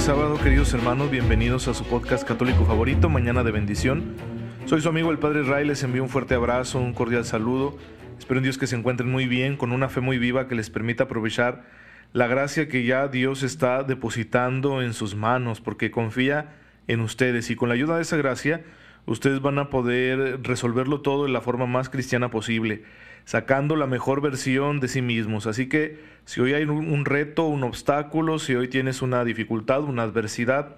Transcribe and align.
Sábado, 0.00 0.38
queridos 0.42 0.72
hermanos. 0.72 1.10
Bienvenidos 1.10 1.68
a 1.68 1.74
su 1.74 1.84
podcast 1.84 2.26
católico 2.26 2.64
favorito, 2.64 3.10
Mañana 3.10 3.44
de 3.44 3.50
Bendición. 3.50 4.14
Soy 4.64 4.80
su 4.80 4.88
amigo 4.88 5.10
el 5.10 5.18
Padre 5.18 5.42
Ray. 5.42 5.66
Les 5.66 5.82
envío 5.82 6.02
un 6.02 6.08
fuerte 6.08 6.34
abrazo, 6.34 6.78
un 6.78 6.94
cordial 6.94 7.26
saludo. 7.26 7.76
Espero 8.18 8.38
en 8.38 8.44
Dios 8.44 8.56
que 8.56 8.66
se 8.66 8.76
encuentren 8.76 9.10
muy 9.10 9.26
bien, 9.26 9.58
con 9.58 9.72
una 9.72 9.90
fe 9.90 10.00
muy 10.00 10.16
viva 10.16 10.48
que 10.48 10.54
les 10.54 10.70
permita 10.70 11.04
aprovechar 11.04 11.64
la 12.14 12.26
gracia 12.28 12.66
que 12.66 12.84
ya 12.84 13.08
Dios 13.08 13.42
está 13.42 13.82
depositando 13.82 14.80
en 14.80 14.94
sus 14.94 15.16
manos, 15.16 15.60
porque 15.60 15.90
confía 15.90 16.54
en 16.86 17.00
ustedes 17.00 17.50
y 17.50 17.56
con 17.56 17.68
la 17.68 17.74
ayuda 17.74 17.96
de 17.96 18.02
esa 18.02 18.16
gracia, 18.16 18.62
ustedes 19.04 19.42
van 19.42 19.58
a 19.58 19.68
poder 19.68 20.40
resolverlo 20.42 21.02
todo 21.02 21.24
de 21.24 21.30
la 21.30 21.42
forma 21.42 21.66
más 21.66 21.90
cristiana 21.90 22.30
posible 22.30 22.84
sacando 23.24 23.76
la 23.76 23.86
mejor 23.86 24.20
versión 24.20 24.80
de 24.80 24.88
sí 24.88 25.02
mismos. 25.02 25.46
Así 25.46 25.68
que 25.68 25.98
si 26.24 26.40
hoy 26.40 26.54
hay 26.54 26.64
un 26.64 27.04
reto, 27.04 27.46
un 27.46 27.64
obstáculo, 27.64 28.38
si 28.38 28.54
hoy 28.54 28.68
tienes 28.68 29.02
una 29.02 29.24
dificultad, 29.24 29.82
una 29.82 30.02
adversidad, 30.02 30.76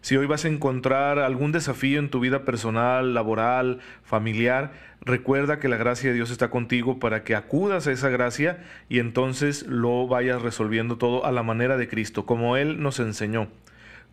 si 0.00 0.16
hoy 0.16 0.26
vas 0.26 0.44
a 0.44 0.48
encontrar 0.48 1.18
algún 1.18 1.52
desafío 1.52 1.98
en 1.98 2.08
tu 2.08 2.20
vida 2.20 2.44
personal, 2.44 3.14
laboral, 3.14 3.80
familiar, 4.02 4.72
recuerda 5.00 5.58
que 5.58 5.68
la 5.68 5.76
gracia 5.76 6.10
de 6.10 6.16
Dios 6.16 6.30
está 6.30 6.50
contigo 6.50 6.98
para 6.98 7.24
que 7.24 7.34
acudas 7.34 7.86
a 7.86 7.92
esa 7.92 8.08
gracia 8.08 8.64
y 8.88 9.00
entonces 9.00 9.66
lo 9.66 10.06
vayas 10.06 10.40
resolviendo 10.42 10.98
todo 10.98 11.26
a 11.26 11.32
la 11.32 11.42
manera 11.42 11.76
de 11.76 11.88
Cristo, 11.88 12.26
como 12.26 12.56
Él 12.56 12.80
nos 12.80 13.00
enseñó 13.00 13.48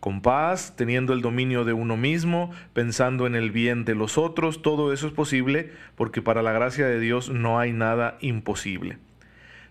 con 0.06 0.20
paz, 0.20 0.74
teniendo 0.76 1.12
el 1.12 1.20
dominio 1.20 1.64
de 1.64 1.72
uno 1.72 1.96
mismo, 1.96 2.52
pensando 2.72 3.26
en 3.26 3.34
el 3.34 3.50
bien 3.50 3.84
de 3.84 3.96
los 3.96 4.18
otros, 4.18 4.62
todo 4.62 4.92
eso 4.92 5.08
es 5.08 5.12
posible 5.12 5.72
porque 5.96 6.22
para 6.22 6.42
la 6.42 6.52
gracia 6.52 6.86
de 6.86 7.00
Dios 7.00 7.28
no 7.28 7.58
hay 7.58 7.72
nada 7.72 8.16
imposible. 8.20 8.98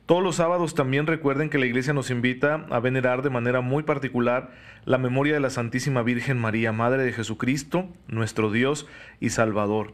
Todos 0.05 0.21
los 0.21 0.35
sábados 0.35 0.75
también 0.75 1.07
recuerden 1.07 1.49
que 1.49 1.57
la 1.57 1.67
iglesia 1.67 1.93
nos 1.93 2.11
invita 2.11 2.65
a 2.69 2.81
venerar 2.81 3.21
de 3.21 3.29
manera 3.29 3.61
muy 3.61 3.83
particular 3.83 4.51
la 4.83 4.97
memoria 4.97 5.35
de 5.35 5.39
la 5.39 5.49
Santísima 5.49 6.03
Virgen 6.03 6.37
María, 6.37 6.73
Madre 6.73 7.05
de 7.05 7.13
Jesucristo, 7.13 7.87
nuestro 8.09 8.51
Dios 8.51 8.87
y 9.21 9.29
Salvador. 9.29 9.93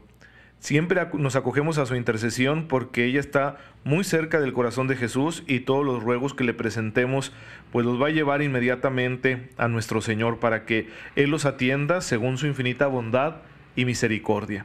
Siempre 0.62 1.04
nos 1.14 1.34
acogemos 1.34 1.78
a 1.78 1.86
su 1.86 1.96
intercesión 1.96 2.68
porque 2.68 3.04
ella 3.04 3.18
está 3.18 3.56
muy 3.82 4.04
cerca 4.04 4.38
del 4.38 4.52
corazón 4.52 4.86
de 4.86 4.94
Jesús 4.94 5.42
y 5.48 5.58
todos 5.58 5.84
los 5.84 6.04
ruegos 6.04 6.34
que 6.34 6.44
le 6.44 6.54
presentemos 6.54 7.32
pues 7.72 7.84
los 7.84 8.00
va 8.00 8.06
a 8.06 8.10
llevar 8.10 8.42
inmediatamente 8.42 9.50
a 9.56 9.66
nuestro 9.66 10.00
Señor 10.00 10.38
para 10.38 10.64
que 10.64 10.88
Él 11.16 11.30
los 11.30 11.46
atienda 11.46 12.00
según 12.00 12.38
su 12.38 12.46
infinita 12.46 12.86
bondad 12.86 13.38
y 13.74 13.86
misericordia. 13.86 14.64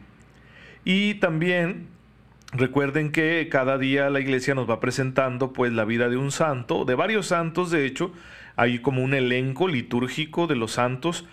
Y 0.86 1.16
también 1.16 1.88
recuerden 2.54 3.11
que 3.11 3.50
cada 3.50 3.80
día 3.80 4.11
la 4.11 4.20
iglesia 4.20 4.54
nos 4.54 4.70
va 4.70 4.80
presentando 4.80 5.52
pues 5.52 5.73
la 5.73 5.84
vida 5.84 6.09
de 6.09 6.17
un 6.17 6.32
santo, 6.32 6.86
de 6.86 6.94
varios 6.94 7.26
santos 7.26 7.72
de 7.72 7.88
hecho, 7.88 8.11
hay 8.56 8.84
como 8.84 9.02
un 9.04 9.16
elenco 9.16 9.67
litúrgico 9.67 10.45
de 10.45 10.58
los 10.58 10.73
santos 10.73 11.26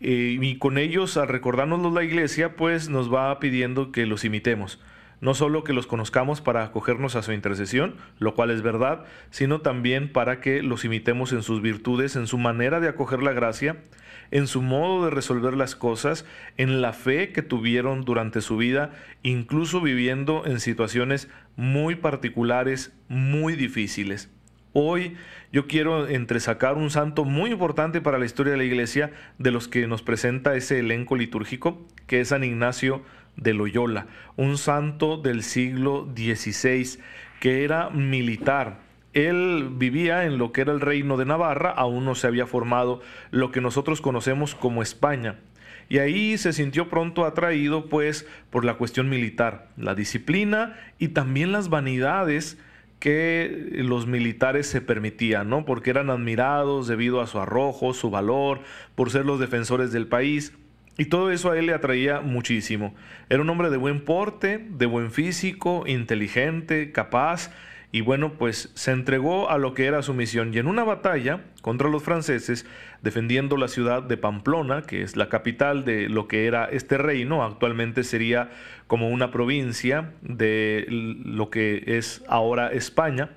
eh, 0.00 0.38
y 0.40 0.56
con 0.56 0.78
ellos, 0.78 1.16
al 1.16 1.28
recordárnoslos 1.28 1.92
la 1.92 2.02
iglesia, 2.02 2.56
pues 2.56 2.88
nos 2.88 3.12
va 3.12 3.38
pidiendo 3.38 3.92
que 3.92 4.06
los 4.06 4.24
imitemos. 4.24 4.80
No 5.20 5.34
solo 5.34 5.64
que 5.64 5.74
los 5.74 5.86
conozcamos 5.86 6.40
para 6.40 6.64
acogernos 6.64 7.14
a 7.14 7.22
su 7.22 7.32
intercesión, 7.32 7.96
lo 8.18 8.34
cual 8.34 8.50
es 8.50 8.62
verdad, 8.62 9.04
sino 9.30 9.60
también 9.60 10.10
para 10.10 10.40
que 10.40 10.62
los 10.62 10.86
imitemos 10.86 11.32
en 11.32 11.42
sus 11.42 11.60
virtudes, 11.60 12.16
en 12.16 12.26
su 12.26 12.38
manera 12.38 12.80
de 12.80 12.88
acoger 12.88 13.22
la 13.22 13.34
gracia, 13.34 13.82
en 14.30 14.46
su 14.46 14.62
modo 14.62 15.04
de 15.04 15.10
resolver 15.10 15.54
las 15.54 15.76
cosas, 15.76 16.24
en 16.56 16.80
la 16.80 16.94
fe 16.94 17.32
que 17.32 17.42
tuvieron 17.42 18.06
durante 18.06 18.40
su 18.40 18.56
vida, 18.56 18.92
incluso 19.22 19.82
viviendo 19.82 20.46
en 20.46 20.58
situaciones 20.58 21.28
muy 21.56 21.96
particulares, 21.96 22.96
muy 23.08 23.56
difíciles. 23.56 24.30
Hoy 24.72 25.16
yo 25.52 25.66
quiero 25.66 26.06
entresacar 26.06 26.76
un 26.76 26.90
santo 26.90 27.24
muy 27.24 27.50
importante 27.50 28.00
para 28.00 28.18
la 28.18 28.24
historia 28.24 28.52
de 28.52 28.58
la 28.58 28.64
iglesia 28.64 29.10
de 29.38 29.50
los 29.50 29.66
que 29.66 29.88
nos 29.88 30.02
presenta 30.02 30.54
ese 30.54 30.78
elenco 30.78 31.16
litúrgico, 31.16 31.84
que 32.06 32.20
es 32.20 32.28
San 32.28 32.44
Ignacio 32.44 33.02
de 33.36 33.52
Loyola, 33.52 34.06
un 34.36 34.58
santo 34.58 35.16
del 35.16 35.42
siglo 35.42 36.08
XVI 36.14 37.00
que 37.40 37.64
era 37.64 37.90
militar. 37.90 38.78
Él 39.12 39.70
vivía 39.72 40.24
en 40.24 40.38
lo 40.38 40.52
que 40.52 40.60
era 40.60 40.72
el 40.72 40.80
reino 40.80 41.16
de 41.16 41.24
Navarra, 41.24 41.70
aún 41.70 42.04
no 42.04 42.14
se 42.14 42.28
había 42.28 42.46
formado 42.46 43.00
lo 43.32 43.50
que 43.50 43.60
nosotros 43.60 44.00
conocemos 44.00 44.54
como 44.54 44.82
España. 44.82 45.40
Y 45.88 45.98
ahí 45.98 46.38
se 46.38 46.52
sintió 46.52 46.88
pronto 46.88 47.24
atraído 47.24 47.88
pues 47.88 48.24
por 48.50 48.64
la 48.64 48.74
cuestión 48.74 49.08
militar, 49.08 49.66
la 49.76 49.96
disciplina 49.96 50.76
y 51.00 51.08
también 51.08 51.50
las 51.50 51.68
vanidades 51.68 52.56
que 53.00 53.70
los 53.72 54.06
militares 54.06 54.66
se 54.66 54.80
permitían, 54.80 55.48
¿no? 55.48 55.64
Porque 55.64 55.90
eran 55.90 56.10
admirados 56.10 56.86
debido 56.86 57.20
a 57.20 57.26
su 57.26 57.40
arrojo, 57.40 57.94
su 57.94 58.10
valor, 58.10 58.60
por 58.94 59.10
ser 59.10 59.24
los 59.24 59.40
defensores 59.40 59.90
del 59.90 60.06
país. 60.06 60.52
Y 60.98 61.06
todo 61.06 61.30
eso 61.30 61.50
a 61.50 61.58
él 61.58 61.66
le 61.66 61.72
atraía 61.72 62.20
muchísimo. 62.20 62.94
Era 63.30 63.40
un 63.40 63.48
hombre 63.48 63.70
de 63.70 63.78
buen 63.78 64.04
porte, 64.04 64.58
de 64.58 64.84
buen 64.84 65.10
físico, 65.10 65.84
inteligente, 65.86 66.92
capaz 66.92 67.50
y 67.92 68.02
bueno, 68.02 68.34
pues 68.34 68.70
se 68.74 68.92
entregó 68.92 69.50
a 69.50 69.58
lo 69.58 69.74
que 69.74 69.86
era 69.86 70.02
su 70.02 70.14
misión 70.14 70.54
y 70.54 70.58
en 70.58 70.68
una 70.68 70.84
batalla 70.84 71.40
contra 71.60 71.88
los 71.88 72.04
franceses, 72.04 72.64
defendiendo 73.02 73.56
la 73.56 73.66
ciudad 73.66 74.02
de 74.02 74.16
Pamplona, 74.16 74.82
que 74.82 75.02
es 75.02 75.16
la 75.16 75.28
capital 75.28 75.84
de 75.84 76.08
lo 76.08 76.28
que 76.28 76.46
era 76.46 76.66
este 76.66 76.98
reino, 76.98 77.42
actualmente 77.42 78.04
sería 78.04 78.50
como 78.86 79.08
una 79.08 79.32
provincia 79.32 80.12
de 80.22 80.86
lo 80.88 81.50
que 81.50 81.82
es 81.86 82.22
ahora 82.28 82.70
España, 82.72 83.30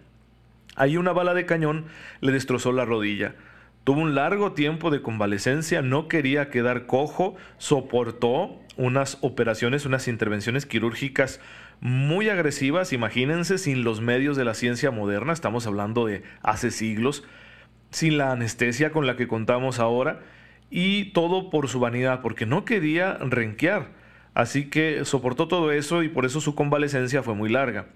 ahí 0.75 0.97
una 0.97 1.13
bala 1.13 1.33
de 1.33 1.47
cañón 1.47 1.85
le 2.21 2.31
destrozó 2.31 2.71
la 2.71 2.85
rodilla. 2.85 3.35
Tuvo 3.83 4.01
un 4.01 4.15
largo 4.15 4.53
tiempo 4.53 4.91
de 4.91 5.01
convalecencia, 5.01 5.81
no 5.81 6.07
quería 6.07 6.49
quedar 6.49 6.85
cojo, 6.85 7.35
soportó 7.57 8.59
unas 8.77 9.17
operaciones, 9.21 9.85
unas 9.85 10.07
intervenciones 10.07 10.65
quirúrgicas 10.65 11.41
muy 11.83 12.29
agresivas, 12.29 12.93
imagínense, 12.93 13.57
sin 13.57 13.83
los 13.83 13.99
medios 13.99 14.37
de 14.37 14.45
la 14.45 14.53
ciencia 14.53 14.89
moderna, 14.89 15.33
estamos 15.33 15.67
hablando 15.67 16.05
de 16.05 16.23
hace 16.41 16.71
siglos, 16.71 17.25
sin 17.89 18.17
la 18.17 18.31
anestesia 18.31 18.93
con 18.93 19.05
la 19.05 19.17
que 19.17 19.27
contamos 19.27 19.79
ahora, 19.79 20.21
y 20.69 21.11
todo 21.11 21.49
por 21.49 21.67
su 21.67 21.81
vanidad, 21.81 22.21
porque 22.21 22.45
no 22.45 22.63
quería 22.63 23.15
renquear. 23.15 23.89
Así 24.33 24.69
que 24.69 25.03
soportó 25.03 25.49
todo 25.49 25.73
eso 25.73 26.03
y 26.03 26.07
por 26.07 26.25
eso 26.25 26.39
su 26.39 26.55
convalecencia 26.55 27.21
fue 27.21 27.35
muy 27.35 27.49
larga. 27.49 27.87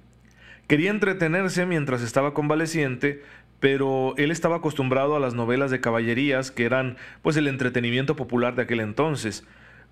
Quería 0.67 0.89
entretenerse 0.89 1.65
mientras 1.65 2.01
estaba 2.01 2.33
convaleciente, 2.33 3.23
pero 3.61 4.15
él 4.17 4.31
estaba 4.31 4.57
acostumbrado 4.57 5.15
a 5.15 5.21
las 5.21 5.33
novelas 5.33 5.71
de 5.71 5.79
caballerías 5.79 6.51
que 6.51 6.65
eran 6.65 6.97
pues 7.21 7.37
el 7.37 7.47
entretenimiento 7.47 8.17
popular 8.17 8.53
de 8.55 8.63
aquel 8.63 8.81
entonces 8.81 9.47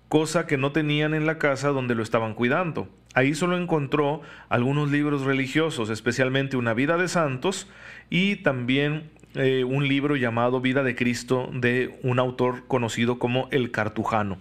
cosa 0.08 0.46
que 0.46 0.56
no 0.56 0.72
tenían 0.72 1.14
en 1.14 1.26
la 1.26 1.38
casa 1.38 1.68
donde 1.68 1.94
lo 1.94 2.02
estaban 2.02 2.34
cuidando. 2.34 2.88
Ahí 3.14 3.34
solo 3.34 3.56
encontró 3.56 4.20
algunos 4.48 4.90
libros 4.90 5.22
religiosos, 5.22 5.90
especialmente 5.90 6.56
una 6.56 6.74
vida 6.74 6.96
de 6.96 7.08
santos 7.08 7.66
y 8.10 8.36
también 8.36 9.10
eh, 9.34 9.64
un 9.64 9.88
libro 9.88 10.16
llamado 10.16 10.60
Vida 10.60 10.82
de 10.82 10.94
Cristo 10.94 11.50
de 11.52 11.98
un 12.02 12.18
autor 12.18 12.66
conocido 12.68 13.18
como 13.18 13.48
el 13.50 13.70
Cartujano. 13.70 14.38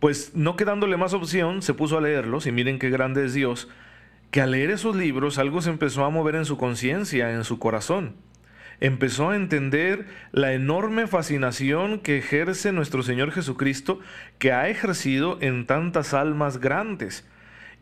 Pues 0.00 0.34
no 0.34 0.56
quedándole 0.56 0.96
más 0.96 1.14
opción, 1.14 1.62
se 1.62 1.74
puso 1.74 1.98
a 1.98 2.00
leerlos 2.00 2.46
y 2.46 2.52
miren 2.52 2.78
qué 2.78 2.90
grande 2.90 3.24
es 3.24 3.34
Dios, 3.34 3.68
que 4.30 4.40
al 4.40 4.52
leer 4.52 4.70
esos 4.70 4.96
libros 4.96 5.38
algo 5.38 5.60
se 5.62 5.70
empezó 5.70 6.04
a 6.04 6.10
mover 6.10 6.36
en 6.36 6.44
su 6.44 6.56
conciencia, 6.56 7.32
en 7.32 7.44
su 7.44 7.58
corazón 7.58 8.14
empezó 8.80 9.30
a 9.30 9.36
entender 9.36 10.06
la 10.32 10.52
enorme 10.52 11.06
fascinación 11.06 12.00
que 12.00 12.18
ejerce 12.18 12.72
nuestro 12.72 13.02
Señor 13.02 13.32
Jesucristo, 13.32 14.00
que 14.38 14.52
ha 14.52 14.68
ejercido 14.68 15.38
en 15.40 15.66
tantas 15.66 16.14
almas 16.14 16.58
grandes. 16.58 17.28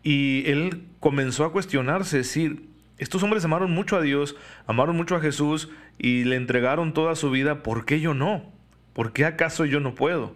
Y 0.03 0.45
él 0.51 0.85
comenzó 1.01 1.45
a 1.45 1.53
cuestionarse, 1.53 2.19
decir, 2.19 2.69
estos 2.99 3.23
hombres 3.23 3.45
amaron 3.45 3.71
mucho 3.73 3.97
a 3.97 4.03
Dios, 4.03 4.37
amaron 4.67 4.97
mucho 4.97 5.17
a 5.17 5.21
Jesús 5.21 5.71
y 5.99 6.25
le 6.25 6.37
entregaron 6.37 6.93
toda 6.93 7.17
su 7.17 7.31
vida, 7.31 7.63
¿por 7.63 7.85
qué 7.85 8.01
yo 8.01 8.15
no? 8.15 8.53
¿Por 8.93 9.13
qué 9.13 9.25
acaso 9.25 9.65
yo 9.65 9.81
no 9.81 9.95
puedo? 9.95 10.35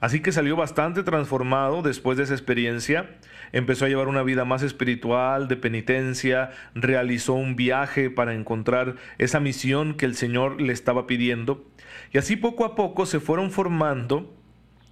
Así 0.00 0.20
que 0.20 0.32
salió 0.32 0.56
bastante 0.56 1.02
transformado 1.02 1.82
después 1.82 2.18
de 2.18 2.24
esa 2.24 2.34
experiencia. 2.34 3.10
Empezó 3.52 3.84
a 3.84 3.88
llevar 3.88 4.08
una 4.08 4.22
vida 4.22 4.44
más 4.44 4.62
espiritual, 4.62 5.48
de 5.48 5.56
penitencia, 5.56 6.50
realizó 6.74 7.34
un 7.34 7.56
viaje 7.56 8.10
para 8.10 8.34
encontrar 8.34 8.96
esa 9.18 9.40
misión 9.40 9.94
que 9.94 10.06
el 10.06 10.16
Señor 10.16 10.60
le 10.60 10.72
estaba 10.72 11.06
pidiendo. 11.06 11.64
Y 12.12 12.18
así 12.18 12.36
poco 12.36 12.64
a 12.64 12.74
poco 12.74 13.06
se 13.06 13.20
fueron 13.20 13.50
formando 13.50 14.34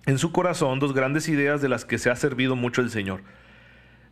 en 0.06 0.18
su 0.18 0.32
corazón 0.32 0.78
dos 0.78 0.94
grandes 0.94 1.28
ideas 1.28 1.62
de 1.62 1.68
las 1.68 1.84
que 1.84 1.98
se 1.98 2.10
ha 2.10 2.16
servido 2.16 2.56
mucho 2.56 2.80
el 2.80 2.90
Señor. 2.90 3.22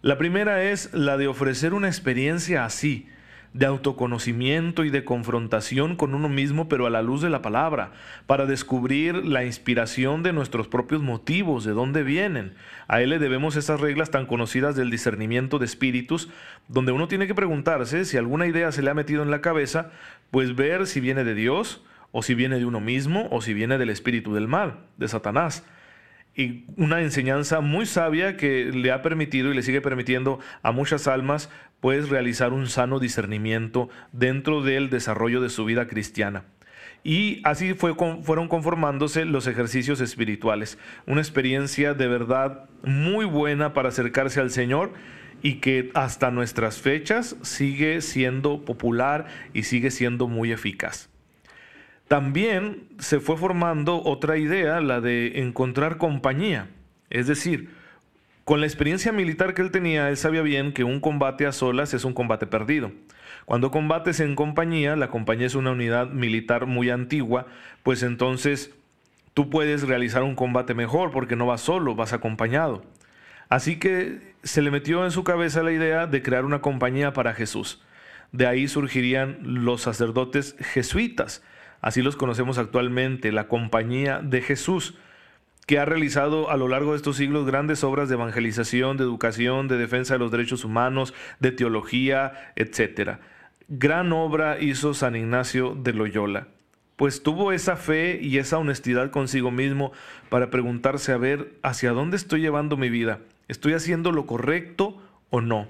La 0.00 0.18
primera 0.18 0.64
es 0.64 0.92
la 0.92 1.16
de 1.16 1.28
ofrecer 1.28 1.74
una 1.74 1.86
experiencia 1.86 2.64
así, 2.64 3.06
de 3.54 3.66
autoconocimiento 3.66 4.84
y 4.84 4.90
de 4.90 5.04
confrontación 5.04 5.96
con 5.96 6.14
uno 6.14 6.28
mismo, 6.28 6.68
pero 6.68 6.86
a 6.86 6.90
la 6.90 7.02
luz 7.02 7.20
de 7.20 7.30
la 7.30 7.42
palabra, 7.42 7.92
para 8.26 8.46
descubrir 8.46 9.26
la 9.26 9.44
inspiración 9.44 10.22
de 10.22 10.32
nuestros 10.32 10.68
propios 10.68 11.02
motivos, 11.02 11.64
de 11.64 11.72
dónde 11.72 12.02
vienen. 12.02 12.54
A 12.88 13.02
Él 13.02 13.10
le 13.10 13.18
debemos 13.18 13.56
esas 13.56 13.80
reglas 13.80 14.10
tan 14.10 14.26
conocidas 14.26 14.74
del 14.74 14.90
discernimiento 14.90 15.58
de 15.58 15.66
espíritus, 15.66 16.30
donde 16.68 16.92
uno 16.92 17.08
tiene 17.08 17.26
que 17.26 17.34
preguntarse 17.34 18.04
si 18.04 18.16
alguna 18.16 18.46
idea 18.46 18.72
se 18.72 18.82
le 18.82 18.90
ha 18.90 18.94
metido 18.94 19.22
en 19.22 19.30
la 19.30 19.40
cabeza, 19.40 19.90
pues 20.30 20.56
ver 20.56 20.86
si 20.86 21.00
viene 21.00 21.24
de 21.24 21.34
Dios, 21.34 21.84
o 22.10 22.22
si 22.22 22.34
viene 22.34 22.58
de 22.58 22.66
uno 22.66 22.80
mismo, 22.80 23.28
o 23.30 23.40
si 23.42 23.54
viene 23.54 23.78
del 23.78 23.90
espíritu 23.90 24.34
del 24.34 24.48
mal, 24.48 24.80
de 24.96 25.08
Satanás 25.08 25.64
y 26.34 26.64
una 26.76 27.02
enseñanza 27.02 27.60
muy 27.60 27.86
sabia 27.86 28.36
que 28.36 28.64
le 28.72 28.90
ha 28.90 29.02
permitido 29.02 29.50
y 29.50 29.54
le 29.54 29.62
sigue 29.62 29.80
permitiendo 29.80 30.38
a 30.62 30.72
muchas 30.72 31.06
almas 31.06 31.50
pues 31.82 32.08
realizar 32.08 32.52
un 32.52 32.68
sano 32.68 33.00
discernimiento 33.00 33.90
dentro 34.12 34.62
del 34.62 34.88
desarrollo 34.88 35.40
de 35.40 35.50
su 35.50 35.64
vida 35.64 35.88
cristiana. 35.88 36.44
Y 37.02 37.40
así 37.42 37.74
fue, 37.74 37.96
fueron 38.22 38.46
conformándose 38.46 39.24
los 39.24 39.48
ejercicios 39.48 40.00
espirituales. 40.00 40.78
Una 41.06 41.20
experiencia 41.20 41.94
de 41.94 42.06
verdad 42.06 42.70
muy 42.84 43.24
buena 43.24 43.74
para 43.74 43.88
acercarse 43.88 44.38
al 44.38 44.50
Señor 44.50 44.92
y 45.42 45.54
que 45.54 45.90
hasta 45.94 46.30
nuestras 46.30 46.78
fechas 46.78 47.34
sigue 47.42 48.00
siendo 48.00 48.64
popular 48.64 49.26
y 49.52 49.64
sigue 49.64 49.90
siendo 49.90 50.28
muy 50.28 50.52
eficaz. 50.52 51.10
También 52.06 52.84
se 53.00 53.18
fue 53.18 53.36
formando 53.36 54.04
otra 54.04 54.38
idea, 54.38 54.80
la 54.80 55.00
de 55.00 55.40
encontrar 55.40 55.96
compañía. 55.96 56.68
Es 57.10 57.26
decir, 57.26 57.81
con 58.44 58.60
la 58.60 58.66
experiencia 58.66 59.12
militar 59.12 59.54
que 59.54 59.62
él 59.62 59.70
tenía, 59.70 60.08
él 60.08 60.16
sabía 60.16 60.42
bien 60.42 60.72
que 60.72 60.84
un 60.84 61.00
combate 61.00 61.46
a 61.46 61.52
solas 61.52 61.94
es 61.94 62.04
un 62.04 62.12
combate 62.12 62.46
perdido. 62.46 62.92
Cuando 63.44 63.70
combates 63.70 64.20
en 64.20 64.34
compañía, 64.34 64.96
la 64.96 65.08
compañía 65.08 65.46
es 65.46 65.54
una 65.54 65.72
unidad 65.72 66.08
militar 66.08 66.66
muy 66.66 66.90
antigua, 66.90 67.46
pues 67.82 68.02
entonces 68.02 68.72
tú 69.34 69.50
puedes 69.50 69.82
realizar 69.82 70.22
un 70.22 70.34
combate 70.34 70.74
mejor 70.74 71.10
porque 71.10 71.36
no 71.36 71.46
vas 71.46 71.60
solo, 71.60 71.94
vas 71.94 72.12
acompañado. 72.12 72.84
Así 73.48 73.78
que 73.78 74.34
se 74.42 74.62
le 74.62 74.70
metió 74.70 75.04
en 75.04 75.10
su 75.10 75.24
cabeza 75.24 75.62
la 75.62 75.72
idea 75.72 76.06
de 76.06 76.22
crear 76.22 76.44
una 76.44 76.60
compañía 76.60 77.12
para 77.12 77.34
Jesús. 77.34 77.82
De 78.32 78.46
ahí 78.46 78.66
surgirían 78.66 79.38
los 79.42 79.82
sacerdotes 79.82 80.56
jesuitas, 80.58 81.42
así 81.80 82.00
los 82.00 82.16
conocemos 82.16 82.56
actualmente, 82.56 83.30
la 83.30 83.46
Compañía 83.48 84.20
de 84.22 84.40
Jesús, 84.40 84.94
que 85.66 85.78
ha 85.78 85.84
realizado 85.84 86.50
a 86.50 86.56
lo 86.56 86.68
largo 86.68 86.92
de 86.92 86.96
estos 86.96 87.16
siglos 87.16 87.46
grandes 87.46 87.84
obras 87.84 88.08
de 88.08 88.14
evangelización, 88.14 88.96
de 88.96 89.04
educación, 89.04 89.68
de 89.68 89.78
defensa 89.78 90.14
de 90.14 90.18
los 90.18 90.30
derechos 90.30 90.64
humanos, 90.64 91.14
de 91.40 91.52
teología, 91.52 92.52
etc. 92.56 93.18
Gran 93.68 94.12
obra 94.12 94.60
hizo 94.60 94.94
San 94.94 95.16
Ignacio 95.16 95.74
de 95.74 95.92
Loyola, 95.92 96.48
pues 96.96 97.22
tuvo 97.22 97.52
esa 97.52 97.76
fe 97.76 98.18
y 98.20 98.38
esa 98.38 98.58
honestidad 98.58 99.10
consigo 99.10 99.50
mismo 99.50 99.92
para 100.28 100.50
preguntarse 100.50 101.12
a 101.12 101.16
ver 101.16 101.54
hacia 101.62 101.92
dónde 101.92 102.16
estoy 102.16 102.40
llevando 102.40 102.76
mi 102.76 102.90
vida. 102.90 103.20
¿Estoy 103.48 103.74
haciendo 103.74 104.12
lo 104.12 104.26
correcto 104.26 105.00
o 105.30 105.40
no? 105.40 105.68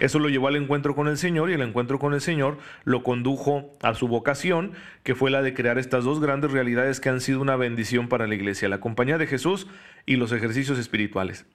Eso 0.00 0.18
lo 0.18 0.28
llevó 0.28 0.48
al 0.48 0.56
encuentro 0.56 0.94
con 0.94 1.08
el 1.08 1.16
Señor 1.18 1.50
y 1.50 1.54
el 1.54 1.62
encuentro 1.62 1.98
con 1.98 2.14
el 2.14 2.20
Señor 2.20 2.58
lo 2.84 3.02
condujo 3.02 3.72
a 3.82 3.94
su 3.94 4.08
vocación, 4.08 4.72
que 5.02 5.14
fue 5.14 5.30
la 5.30 5.42
de 5.42 5.54
crear 5.54 5.78
estas 5.78 6.04
dos 6.04 6.20
grandes 6.20 6.52
realidades 6.52 7.00
que 7.00 7.08
han 7.08 7.20
sido 7.20 7.40
una 7.40 7.56
bendición 7.56 8.08
para 8.08 8.26
la 8.26 8.34
iglesia, 8.34 8.68
la 8.68 8.80
compañía 8.80 9.18
de 9.18 9.26
Jesús 9.26 9.66
y 10.06 10.16
los 10.16 10.32
ejercicios 10.32 10.78
espirituales. 10.78 11.46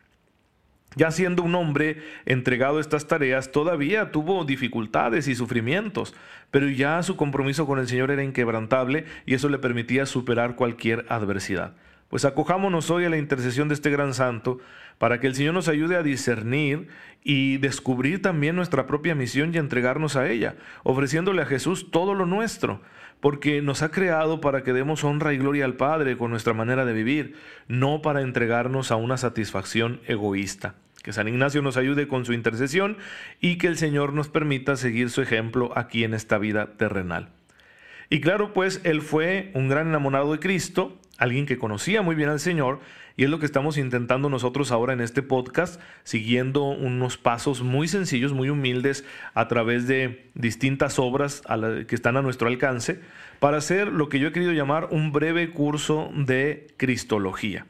Ya 0.96 1.12
siendo 1.12 1.44
un 1.44 1.54
hombre 1.54 2.02
entregado 2.26 2.78
a 2.78 2.82
estas 2.82 3.08
tareas, 3.08 3.52
todavía 3.52 4.12
tuvo 4.12 4.46
dificultades 4.46 5.28
y 5.28 5.36
sufrimientos, 5.36 6.16
pero 6.50 6.70
ya 6.70 7.04
su 7.04 7.16
compromiso 7.16 7.68
con 7.68 7.78
el 7.78 7.88
Señor 7.88 8.10
era 8.10 8.24
inquebrantable 8.24 9.06
y 9.26 9.36
eso 9.36 9.50
le 9.50 9.60
permitía 9.60 10.06
superar 10.06 10.56
cualquier 10.56 11.06
adversidad. 11.10 11.76
Pues 12.10 12.24
acojámonos 12.24 12.90
hoy 12.90 13.04
a 13.06 13.10
la 13.10 13.18
intercesión 13.18 13.68
de 13.68 13.74
este 13.74 13.90
gran 13.90 14.14
santo 14.14 14.60
para 14.98 15.20
que 15.20 15.28
el 15.28 15.36
Señor 15.36 15.54
nos 15.54 15.68
ayude 15.68 15.98
a 15.98 16.04
discernir 16.04 16.88
y 17.22 17.58
descubrir 17.58 18.22
también 18.22 18.56
nuestra 18.56 18.88
propia 18.88 19.14
misión 19.14 19.54
y 19.54 19.58
entregarnos 19.58 20.16
a 20.16 20.30
ella, 20.30 20.56
ofreciéndole 20.84 21.42
a 21.42 21.46
Jesús 21.46 21.92
todo 21.92 22.14
lo 22.14 22.26
nuestro, 22.26 22.82
porque 23.20 23.62
nos 23.62 23.82
ha 23.82 23.92
creado 23.92 24.40
para 24.40 24.64
que 24.64 24.74
demos 24.74 25.04
honra 25.04 25.34
y 25.34 25.38
gloria 25.38 25.66
al 25.66 25.76
Padre 25.76 26.18
con 26.18 26.32
nuestra 26.32 26.54
manera 26.54 26.86
de 26.86 26.94
vivir, 26.94 27.36
no 27.68 28.02
para 28.02 28.22
entregarnos 28.22 28.92
a 28.92 28.96
una 28.96 29.18
satisfacción 29.18 30.00
egoísta. 30.08 30.76
Que 31.04 31.14
San 31.14 31.28
Ignacio 31.28 31.62
nos 31.62 31.78
ayude 31.78 32.08
con 32.08 32.26
su 32.26 32.34
intercesión 32.34 32.98
y 33.42 33.58
que 33.58 33.68
el 33.68 33.78
Señor 33.78 34.14
nos 34.14 34.30
permita 34.30 34.76
seguir 34.78 35.10
su 35.10 35.22
ejemplo 35.22 35.72
aquí 35.76 36.04
en 36.04 36.14
esta 36.14 36.38
vida 36.38 36.78
terrenal. 36.78 37.30
Y 38.10 38.22
claro, 38.22 38.54
pues 38.54 38.82
él 38.84 39.02
fue 39.02 39.52
un 39.54 39.68
gran 39.68 39.88
enamorado 39.88 40.32
de 40.32 40.40
Cristo, 40.40 40.98
alguien 41.18 41.46
que 41.46 41.58
conocía 41.58 42.02
muy 42.02 42.16
bien 42.16 42.30
al 42.30 42.40
Señor, 42.40 42.80
y 43.16 43.24
es 43.24 43.30
lo 43.30 43.40
que 43.40 43.46
estamos 43.46 43.78
intentando 43.78 44.30
nosotros 44.30 44.72
ahora 44.72 44.94
en 44.94 45.02
este 45.02 45.24
podcast, 45.24 45.82
siguiendo 46.04 46.64
unos 46.66 47.18
pasos 47.18 47.62
muy 47.62 47.88
sencillos, 47.88 48.34
muy 48.34 48.50
humildes, 48.50 49.04
a 49.34 49.48
través 49.48 49.88
de 49.88 50.30
distintas 50.36 51.00
obras 51.00 51.42
que 51.88 51.96
están 51.96 52.18
a 52.18 52.22
nuestro 52.22 52.48
alcance, 52.48 53.00
para 53.40 53.58
hacer 53.58 53.88
lo 53.88 54.10
que 54.10 54.20
yo 54.20 54.28
he 54.28 54.32
querido 54.32 54.52
llamar 54.52 54.90
un 54.92 55.12
breve 55.12 55.50
curso 55.50 56.12
de 56.16 56.68
Cristología. 56.78 57.66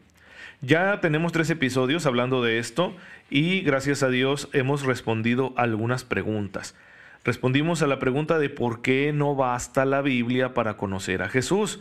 Ya 0.61 0.99
tenemos 1.01 1.31
tres 1.31 1.49
episodios 1.49 2.05
hablando 2.07 2.44
de 2.44 2.57
esto 2.57 2.95
y 3.29 3.61
gracias 3.61 4.01
a 4.01 4.09
Dios 4.09 4.49
hemos 4.53 4.83
respondido 4.83 5.53
algunas 5.55 6.03
preguntas. 6.03 6.75
Respondimos 7.23 7.81
a 7.81 7.88
la 7.88 7.99
pregunta 7.99 8.39
de 8.39 8.49
por 8.49 8.81
qué 8.81 9.11
no 9.13 9.35
basta 9.35 9.85
la 9.85 10.01
Biblia 10.01 10.53
para 10.53 10.75
conocer 10.77 11.21
a 11.21 11.29
Jesús. 11.29 11.79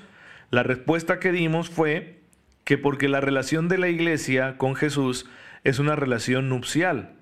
La 0.50 0.62
respuesta 0.62 1.18
que 1.18 1.32
dimos 1.32 1.70
fue 1.70 2.20
que 2.64 2.78
porque 2.78 3.08
la 3.08 3.20
relación 3.20 3.68
de 3.68 3.78
la 3.78 3.88
iglesia 3.88 4.58
con 4.58 4.74
Jesús 4.74 5.26
es 5.64 5.78
una 5.78 5.96
relación 5.96 6.48
nupcial. 6.48 7.14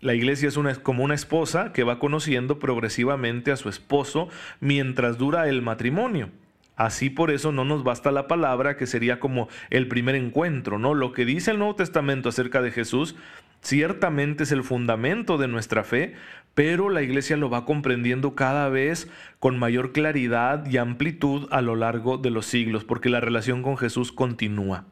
La 0.00 0.14
iglesia 0.14 0.48
es 0.48 0.56
una, 0.56 0.74
como 0.76 1.02
una 1.02 1.14
esposa 1.14 1.72
que 1.72 1.82
va 1.82 1.98
conociendo 1.98 2.58
progresivamente 2.58 3.50
a 3.50 3.56
su 3.56 3.68
esposo 3.68 4.28
mientras 4.60 5.18
dura 5.18 5.48
el 5.48 5.62
matrimonio. 5.62 6.30
Así 6.78 7.10
por 7.10 7.32
eso 7.32 7.50
no 7.50 7.64
nos 7.64 7.82
basta 7.82 8.12
la 8.12 8.28
palabra, 8.28 8.76
que 8.76 8.86
sería 8.86 9.18
como 9.18 9.48
el 9.68 9.88
primer 9.88 10.14
encuentro, 10.14 10.78
¿no? 10.78 10.94
Lo 10.94 11.10
que 11.10 11.24
dice 11.24 11.50
el 11.50 11.58
Nuevo 11.58 11.74
Testamento 11.74 12.28
acerca 12.28 12.62
de 12.62 12.70
Jesús 12.70 13.16
ciertamente 13.60 14.44
es 14.44 14.52
el 14.52 14.62
fundamento 14.62 15.38
de 15.38 15.48
nuestra 15.48 15.82
fe, 15.82 16.14
pero 16.54 16.88
la 16.88 17.02
iglesia 17.02 17.36
lo 17.36 17.50
va 17.50 17.64
comprendiendo 17.64 18.36
cada 18.36 18.68
vez 18.68 19.10
con 19.40 19.58
mayor 19.58 19.90
claridad 19.90 20.64
y 20.70 20.76
amplitud 20.76 21.48
a 21.50 21.62
lo 21.62 21.74
largo 21.74 22.16
de 22.16 22.30
los 22.30 22.46
siglos, 22.46 22.84
porque 22.84 23.08
la 23.08 23.18
relación 23.18 23.64
con 23.64 23.76
Jesús 23.76 24.12
continúa. 24.12 24.84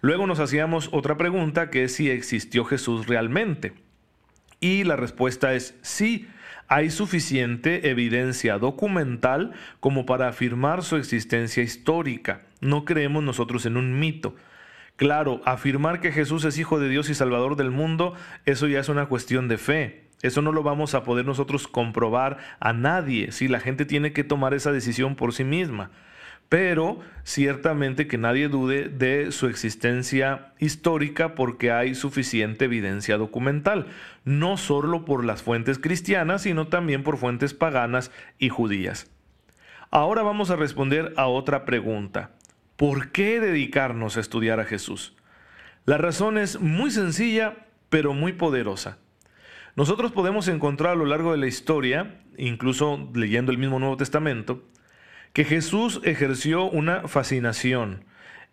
Luego 0.00 0.26
nos 0.26 0.40
hacíamos 0.40 0.88
otra 0.90 1.18
pregunta 1.18 1.68
que 1.68 1.84
es 1.84 1.94
si 1.94 2.08
existió 2.08 2.64
Jesús 2.64 3.06
realmente. 3.08 3.74
Y 4.58 4.84
la 4.84 4.96
respuesta 4.96 5.52
es 5.52 5.78
sí, 5.82 6.28
hay 6.68 6.90
suficiente 6.90 7.90
evidencia 7.90 8.58
documental 8.58 9.52
como 9.80 10.06
para 10.06 10.28
afirmar 10.28 10.82
su 10.82 10.96
existencia 10.96 11.62
histórica. 11.62 12.42
No 12.60 12.84
creemos 12.84 13.22
nosotros 13.22 13.66
en 13.66 13.76
un 13.76 13.98
mito. 13.98 14.34
Claro, 14.96 15.40
afirmar 15.44 16.00
que 16.00 16.12
Jesús 16.12 16.44
es 16.44 16.58
Hijo 16.58 16.78
de 16.78 16.88
Dios 16.88 17.10
y 17.10 17.14
Salvador 17.14 17.56
del 17.56 17.70
mundo, 17.70 18.14
eso 18.46 18.68
ya 18.68 18.78
es 18.78 18.88
una 18.88 19.06
cuestión 19.06 19.48
de 19.48 19.58
fe. 19.58 20.04
Eso 20.22 20.40
no 20.40 20.52
lo 20.52 20.62
vamos 20.62 20.94
a 20.94 21.02
poder 21.02 21.26
nosotros 21.26 21.68
comprobar 21.68 22.38
a 22.60 22.72
nadie, 22.72 23.30
si 23.32 23.48
la 23.48 23.60
gente 23.60 23.84
tiene 23.84 24.12
que 24.12 24.24
tomar 24.24 24.54
esa 24.54 24.72
decisión 24.72 25.16
por 25.16 25.34
sí 25.34 25.44
misma. 25.44 25.90
Pero 26.54 27.00
ciertamente 27.24 28.06
que 28.06 28.16
nadie 28.16 28.46
dude 28.46 28.88
de 28.88 29.32
su 29.32 29.48
existencia 29.48 30.52
histórica 30.60 31.34
porque 31.34 31.72
hay 31.72 31.96
suficiente 31.96 32.66
evidencia 32.66 33.16
documental, 33.18 33.88
no 34.24 34.56
solo 34.56 35.04
por 35.04 35.24
las 35.24 35.42
fuentes 35.42 35.80
cristianas, 35.80 36.42
sino 36.42 36.68
también 36.68 37.02
por 37.02 37.16
fuentes 37.16 37.54
paganas 37.54 38.12
y 38.38 38.50
judías. 38.50 39.10
Ahora 39.90 40.22
vamos 40.22 40.50
a 40.50 40.54
responder 40.54 41.12
a 41.16 41.26
otra 41.26 41.64
pregunta. 41.64 42.30
¿Por 42.76 43.10
qué 43.10 43.40
dedicarnos 43.40 44.16
a 44.16 44.20
estudiar 44.20 44.60
a 44.60 44.64
Jesús? 44.64 45.16
La 45.86 45.98
razón 45.98 46.38
es 46.38 46.60
muy 46.60 46.92
sencilla, 46.92 47.66
pero 47.88 48.14
muy 48.14 48.32
poderosa. 48.32 48.98
Nosotros 49.74 50.12
podemos 50.12 50.46
encontrar 50.46 50.92
a 50.92 50.96
lo 50.96 51.06
largo 51.06 51.32
de 51.32 51.38
la 51.38 51.48
historia, 51.48 52.20
incluso 52.38 53.10
leyendo 53.12 53.50
el 53.50 53.58
mismo 53.58 53.80
Nuevo 53.80 53.96
Testamento, 53.96 54.62
que 55.34 55.44
Jesús 55.44 56.00
ejerció 56.04 56.70
una 56.70 57.08
fascinación 57.08 58.04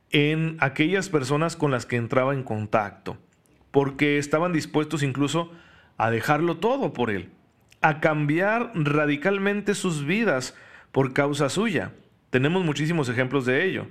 en 0.10 0.58
aquellas 0.60 1.10
personas 1.10 1.56
con 1.56 1.70
las 1.70 1.86
que 1.86 1.96
entraba 1.96 2.34
en 2.34 2.42
contacto, 2.42 3.18
porque 3.70 4.18
estaban 4.18 4.52
dispuestos 4.52 5.04
incluso 5.04 5.52
a 5.98 6.10
dejarlo 6.10 6.58
todo 6.58 6.92
por 6.92 7.12
Él, 7.12 7.30
a 7.82 8.00
cambiar 8.00 8.72
radicalmente 8.74 9.76
sus 9.76 10.06
vidas 10.06 10.56
por 10.92 11.14
causa 11.14 11.50
suya. 11.50 11.94
Tenemos 12.32 12.66
muchísimos 12.66 13.08
ejemplos 13.10 13.46
de 13.46 13.64
ello. 13.64 13.88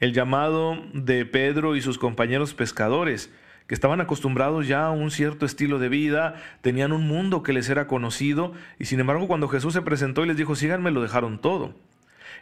el 0.00 0.12
llamado 0.12 0.76
de 0.92 1.24
Pedro 1.24 1.76
y 1.76 1.80
sus 1.80 1.98
compañeros 1.98 2.52
pescadores, 2.52 3.32
que 3.68 3.74
estaban 3.74 4.00
acostumbrados 4.00 4.66
ya 4.66 4.86
a 4.86 4.90
un 4.90 5.12
cierto 5.12 5.46
estilo 5.46 5.78
de 5.78 5.88
vida, 5.88 6.34
tenían 6.62 6.90
un 6.90 7.06
mundo 7.06 7.44
que 7.44 7.52
les 7.52 7.70
era 7.70 7.86
conocido, 7.86 8.52
y 8.76 8.86
sin 8.86 8.98
embargo 8.98 9.28
cuando 9.28 9.46
Jesús 9.46 9.72
se 9.72 9.82
presentó 9.82 10.24
y 10.24 10.26
les 10.26 10.36
dijo, 10.36 10.56
síganme, 10.56 10.90
lo 10.90 11.00
dejaron 11.00 11.40
todo. 11.40 11.76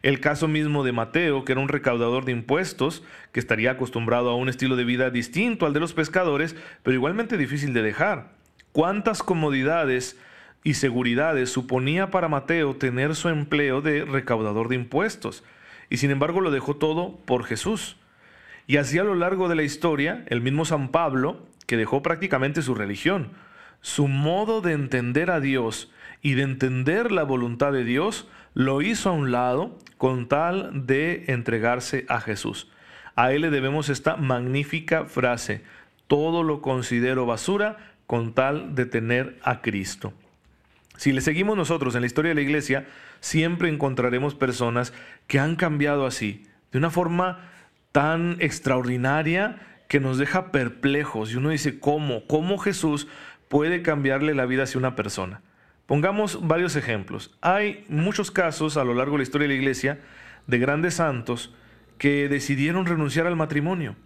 El 0.03 0.19
caso 0.19 0.49
mismo 0.49 0.83
de 0.83 0.91
Mateo, 0.91 1.45
que 1.45 1.53
era 1.53 1.61
un 1.61 1.69
recaudador 1.69 2.25
de 2.25 2.33
impuestos, 2.33 3.05
que 3.31 3.39
estaría 3.39 3.71
acostumbrado 3.71 4.31
a 4.31 4.37
un 4.37 4.49
estilo 4.49 4.75
de 4.75 4.85
vida 4.85 5.11
distinto 5.11 5.65
al 5.65 5.73
de 5.73 5.81
los 5.81 5.93
pescadores, 5.93 6.57
pero 6.83 6.95
igualmente 6.95 7.37
difícil 7.37 7.73
de 7.73 7.83
dejar. 7.83 8.33
¿Cuántas 8.73 9.23
comodidades 9.23 10.19
y 10.65 10.75
seguridades 10.75 11.51
suponía 11.51 12.11
para 12.11 12.29
Mateo 12.29 12.75
tener 12.75 13.15
su 13.15 13.29
empleo 13.29 13.81
de 13.81 14.05
recaudador 14.05 14.69
de 14.69 14.75
impuestos? 14.75 15.45
Y 15.89 15.99
sin 15.99 16.11
embargo 16.11 16.41
lo 16.41 16.51
dejó 16.51 16.75
todo 16.77 17.19
por 17.25 17.45
Jesús. 17.45 17.97
Y 18.67 18.79
así 18.79 18.99
a 18.99 19.05
lo 19.05 19.15
largo 19.15 19.49
de 19.49 19.55
la 19.55 19.63
historia, 19.63 20.25
el 20.29 20.41
mismo 20.41 20.65
San 20.65 20.89
Pablo, 20.89 21.47
que 21.67 21.77
dejó 21.77 22.03
prácticamente 22.03 22.63
su 22.63 22.75
religión, 22.75 23.31
su 23.83 24.09
modo 24.09 24.63
de 24.63 24.73
entender 24.73 25.31
a 25.31 25.39
Dios 25.39 25.92
y 26.23 26.35
de 26.35 26.43
entender 26.43 27.13
la 27.13 27.25
voluntad 27.25 27.73
de 27.73 27.85
Dios, 27.85 28.29
lo 28.55 28.81
hizo 28.81 29.11
a 29.11 29.13
un 29.13 29.33
lado 29.33 29.79
con 29.99 30.29
tal 30.29 30.87
de 30.87 31.25
entregarse 31.27 32.07
a 32.09 32.21
Jesús. 32.21 32.71
A 33.17 33.33
él 33.33 33.43
le 33.43 33.51
debemos 33.51 33.89
esta 33.89 34.17
magnífica 34.17 35.05
frase, 35.05 35.63
todo 36.07 36.43
lo 36.43 36.63
considero 36.63 37.27
basura 37.27 37.77
con 38.07 38.33
tal 38.35 38.75
de 38.75 38.87
tener 38.87 39.39
a 39.43 39.61
Cristo. 39.61 40.13
Si 40.97 41.13
le 41.13 41.21
seguimos 41.21 41.57
nosotros 41.57 41.95
en 41.95 42.03
la 42.03 42.07
historia 42.07 42.31
de 42.31 42.35
la 42.37 42.43
iglesia, 42.43 42.87
siempre 43.21 43.69
encontraremos 43.69 44.35
personas 44.35 44.93
que 45.27 45.41
han 45.41 45.57
cambiado 45.57 46.07
así, 46.07 46.45
de 46.71 46.79
una 46.79 46.91
forma 46.91 47.49
tan 47.91 48.37
extraordinaria 48.41 49.59
que 49.89 50.01
nos 50.01 50.19
deja 50.19 50.53
perplejos. 50.53 51.33
Y 51.33 51.37
uno 51.37 51.51
dice, 51.51 51.79
¿cómo? 51.79 52.27
¿Cómo 52.27 52.59
Jesús 52.59 53.09
puede 53.49 53.83
cambiarle 53.83 54.35
la 54.35 54.47
vida 54.47 54.65
a 54.65 54.79
una 54.79 54.95
persona? 54.95 55.41
Pongamos 55.87 56.47
varios 56.47 56.77
ejemplos. 56.77 57.37
Hay 57.41 57.85
muchos 57.89 58.31
casos 58.31 58.77
a 58.77 58.85
lo 58.85 58.95
largo 58.95 59.13
de 59.13 59.19
la 59.19 59.23
historia 59.25 59.49
de 59.49 59.55
la 59.55 59.61
iglesia 59.61 60.01
de 60.47 60.59
grandes 60.59 60.95
santos 60.95 61.55
que 61.99 62.29
decidieron 62.29 62.87
renunciar 62.87 63.27
al 63.27 63.37
matrimonio. 63.37 63.97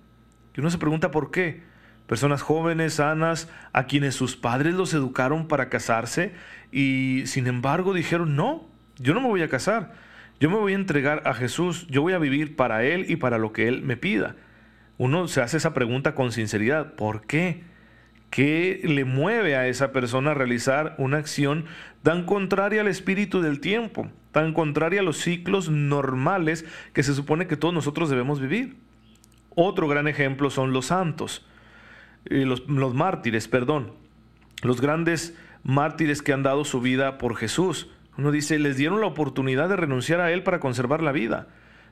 Y 0.56 0.60
uno 0.60 0.70
se 0.70 0.78
pregunta 0.78 1.10
por 1.10 1.30
qué. 1.30 1.62
Personas 2.06 2.40
jóvenes, 2.42 2.94
sanas, 2.94 3.48
a 3.72 3.86
quienes 3.86 4.14
sus 4.14 4.36
padres 4.36 4.74
los 4.74 4.94
educaron 4.94 5.48
para 5.48 5.68
casarse 5.68 6.32
y 6.70 7.22
sin 7.26 7.46
embargo 7.46 7.94
dijeron, 7.94 8.36
no, 8.36 8.68
yo 8.98 9.12
no 9.12 9.20
me 9.20 9.28
voy 9.28 9.42
a 9.42 9.48
casar. 9.48 9.94
Yo 10.38 10.50
me 10.50 10.56
voy 10.56 10.72
a 10.72 10.76
entregar 10.76 11.22
a 11.24 11.34
Jesús, 11.34 11.86
yo 11.88 12.02
voy 12.02 12.12
a 12.12 12.18
vivir 12.18 12.56
para 12.56 12.84
Él 12.84 13.06
y 13.08 13.16
para 13.16 13.38
lo 13.38 13.52
que 13.52 13.68
Él 13.68 13.82
me 13.82 13.96
pida. 13.96 14.36
Uno 14.98 15.28
se 15.28 15.40
hace 15.40 15.56
esa 15.56 15.74
pregunta 15.74 16.14
con 16.14 16.32
sinceridad, 16.32 16.94
¿por 16.94 17.26
qué? 17.26 17.64
¿Qué 18.36 18.82
le 18.84 19.06
mueve 19.06 19.56
a 19.56 19.66
esa 19.66 19.92
persona 19.92 20.32
a 20.32 20.34
realizar 20.34 20.94
una 20.98 21.16
acción 21.16 21.64
tan 22.02 22.26
contraria 22.26 22.82
al 22.82 22.86
espíritu 22.86 23.40
del 23.40 23.60
tiempo, 23.60 24.10
tan 24.30 24.52
contraria 24.52 25.00
a 25.00 25.02
los 25.02 25.16
ciclos 25.16 25.70
normales 25.70 26.66
que 26.92 27.02
se 27.02 27.14
supone 27.14 27.46
que 27.46 27.56
todos 27.56 27.72
nosotros 27.72 28.10
debemos 28.10 28.38
vivir? 28.38 28.76
Otro 29.54 29.88
gran 29.88 30.06
ejemplo 30.06 30.50
son 30.50 30.74
los 30.74 30.84
santos, 30.84 31.46
eh, 32.26 32.44
los, 32.44 32.68
los 32.68 32.92
mártires, 32.92 33.48
perdón, 33.48 33.94
los 34.62 34.82
grandes 34.82 35.34
mártires 35.62 36.20
que 36.20 36.34
han 36.34 36.42
dado 36.42 36.66
su 36.66 36.82
vida 36.82 37.16
por 37.16 37.36
Jesús. 37.36 37.88
Uno 38.18 38.32
dice, 38.32 38.58
les 38.58 38.76
dieron 38.76 39.00
la 39.00 39.06
oportunidad 39.06 39.70
de 39.70 39.76
renunciar 39.76 40.20
a 40.20 40.30
Él 40.30 40.42
para 40.42 40.60
conservar 40.60 41.02
la 41.02 41.12
vida. 41.12 41.48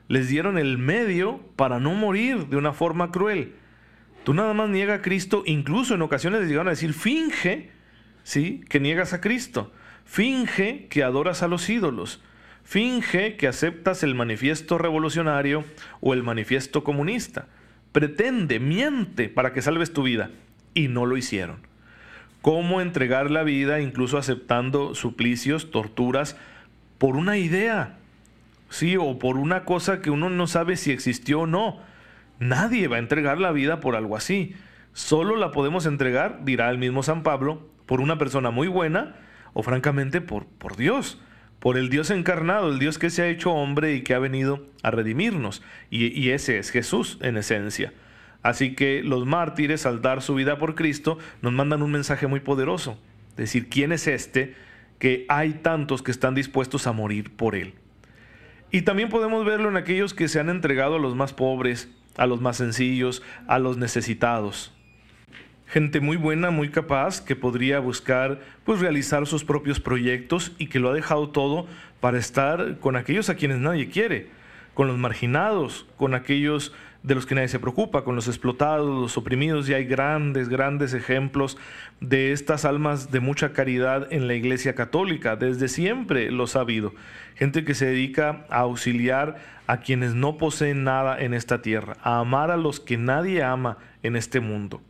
Les 0.09 0.29
dieron 0.29 0.59
el 0.59 0.77
medio 0.77 1.39
para 1.55 1.79
no 1.79 1.95
morir 1.95 2.49
de 2.49 2.57
una 2.57 2.71
forma 2.71 3.09
cruel. 3.09 3.55
Tú 4.25 4.33
nada 4.33 4.53
más 4.53 4.69
niega 4.69 4.95
a 4.95 5.01
Cristo, 5.01 5.43
incluso 5.45 5.95
en 5.95 6.01
ocasiones 6.01 6.41
les 6.41 6.49
llegaron 6.49 6.67
a 6.67 6.71
decir, 6.71 6.93
finge, 6.93 7.71
¿sí? 8.23 8.61
Que 8.67 8.81
niegas 8.81 9.13
a 9.13 9.21
Cristo. 9.21 9.71
Finge 10.03 10.87
que 10.89 11.03
adoras 11.03 11.43
a 11.43 11.47
los 11.47 11.69
ídolos. 11.69 12.21
Finge 12.63 13.37
que 13.37 13.47
aceptas 13.47 14.03
el 14.03 14.15
manifiesto 14.15 14.77
revolucionario 14.77 15.63
o 16.01 16.13
el 16.13 16.23
manifiesto 16.23 16.83
comunista. 16.83 17.47
Pretende, 17.93 18.59
miente 18.59 19.29
para 19.29 19.53
que 19.53 19.61
salves 19.61 19.93
tu 19.93 20.03
vida. 20.03 20.31
Y 20.73 20.89
no 20.89 21.05
lo 21.05 21.15
hicieron 21.15 21.65
cómo 22.45 22.79
entregar 22.79 23.31
la 23.31 23.41
vida, 23.41 23.81
incluso 23.81 24.19
aceptando 24.19 24.93
suplicios, 24.93 25.71
torturas, 25.71 26.37
por 26.99 27.15
una 27.15 27.39
idea, 27.39 27.97
sí, 28.69 28.97
o 28.97 29.17
por 29.17 29.37
una 29.37 29.65
cosa 29.65 29.99
que 29.99 30.11
uno 30.11 30.29
no 30.29 30.45
sabe 30.45 30.77
si 30.77 30.91
existió 30.91 31.39
o 31.39 31.47
no. 31.47 31.79
Nadie 32.39 32.87
va 32.87 32.97
a 32.97 32.99
entregar 32.99 33.39
la 33.39 33.51
vida 33.51 33.79
por 33.79 33.95
algo 33.95 34.15
así. 34.15 34.55
Solo 34.93 35.35
la 35.35 35.51
podemos 35.51 35.85
entregar, 35.85 36.45
dirá 36.45 36.69
el 36.69 36.77
mismo 36.77 37.03
San 37.03 37.23
Pablo, 37.23 37.69
por 37.85 38.01
una 38.01 38.17
persona 38.17 38.51
muy 38.51 38.67
buena 38.67 39.15
o 39.53 39.63
francamente 39.63 40.21
por, 40.21 40.45
por 40.45 40.75
Dios, 40.75 41.21
por 41.59 41.77
el 41.77 41.89
Dios 41.89 42.09
encarnado, 42.09 42.71
el 42.71 42.79
Dios 42.79 42.97
que 42.97 43.09
se 43.09 43.21
ha 43.21 43.27
hecho 43.27 43.51
hombre 43.51 43.93
y 43.93 44.01
que 44.01 44.13
ha 44.13 44.19
venido 44.19 44.65
a 44.83 44.91
redimirnos. 44.91 45.63
Y, 45.89 46.07
y 46.07 46.31
ese 46.31 46.57
es 46.57 46.69
Jesús 46.71 47.17
en 47.21 47.37
esencia. 47.37 47.93
Así 48.43 48.75
que 48.75 49.01
los 49.01 49.25
mártires, 49.25 49.85
al 49.85 50.01
dar 50.01 50.21
su 50.21 50.35
vida 50.35 50.59
por 50.59 50.75
Cristo, 50.75 51.17
nos 51.41 51.53
mandan 51.53 51.81
un 51.81 51.91
mensaje 51.91 52.27
muy 52.27 52.41
poderoso. 52.41 52.99
Decir, 53.37 53.69
¿quién 53.69 53.91
es 53.91 54.07
este? 54.07 54.55
Que 54.99 55.25
hay 55.29 55.53
tantos 55.53 56.03
que 56.03 56.11
están 56.11 56.35
dispuestos 56.35 56.85
a 56.85 56.91
morir 56.91 57.35
por 57.35 57.55
él. 57.55 57.73
Y 58.71 58.83
también 58.83 59.09
podemos 59.09 59.45
verlo 59.45 59.69
en 59.69 59.77
aquellos 59.77 60.13
que 60.13 60.27
se 60.27 60.39
han 60.39 60.49
entregado 60.49 60.97
a 60.97 60.99
los 60.99 61.15
más 61.15 61.33
pobres, 61.33 61.89
a 62.17 62.25
los 62.25 62.41
más 62.41 62.57
sencillos, 62.57 63.21
a 63.47 63.59
los 63.59 63.77
necesitados. 63.77 64.71
Gente 65.67 65.99
muy 65.99 66.15
buena, 66.15 66.51
muy 66.51 66.69
capaz, 66.69 67.21
que 67.21 67.35
podría 67.35 67.79
buscar 67.79 68.39
pues 68.63 68.79
realizar 68.79 69.25
sus 69.25 69.43
propios 69.43 69.79
proyectos 69.79 70.51
y 70.57 70.67
que 70.67 70.79
lo 70.79 70.89
ha 70.89 70.93
dejado 70.93 71.29
todo 71.29 71.65
para 71.99 72.19
estar 72.19 72.79
con 72.79 72.95
aquellos 72.95 73.29
a 73.29 73.35
quienes 73.35 73.57
nadie 73.57 73.89
quiere, 73.89 74.29
con 74.73 74.87
los 74.87 74.97
marginados, 74.97 75.87
con 75.97 76.13
aquellos 76.13 76.71
de 77.05 77.13
los 77.13 77.25
que 77.25 77.35
nadie 77.35 77.47
se 77.47 77.59
preocupa, 77.59 78.03
con 78.03 78.15
los 78.15 78.27
explotados, 78.27 78.87
los 78.87 79.17
oprimidos, 79.17 79.69
y 79.69 79.73
hay 79.73 79.85
grandes, 79.85 80.49
grandes 80.49 80.93
ejemplos 80.93 81.57
de 82.01 82.31
estas 82.31 82.65
almas 82.65 83.11
de 83.11 83.19
mucha 83.19 83.53
caridad 83.53 84.11
en 84.11 84.27
la 84.27 84.33
Iglesia 84.33 84.73
Católica, 84.73 85.35
desde 85.35 85.67
siempre 85.67 86.31
los 86.31 86.55
ha 86.55 86.61
habido. 86.61 86.93
Gente 87.35 87.63
que 87.63 87.75
se 87.75 87.85
dedica 87.85 88.45
a 88.49 88.61
auxiliar 88.61 89.35
a 89.67 89.77
quienes 89.77 90.15
no 90.15 90.37
poseen 90.37 90.83
nada 90.83 91.19
en 91.21 91.35
esta 91.35 91.61
tierra, 91.61 91.97
a 92.01 92.19
amar 92.19 92.49
a 92.49 92.57
los 92.57 92.79
que 92.79 92.97
nadie 92.97 93.43
ama 93.43 93.77
en 94.01 94.15
este 94.15 94.39
mundo. 94.39 94.81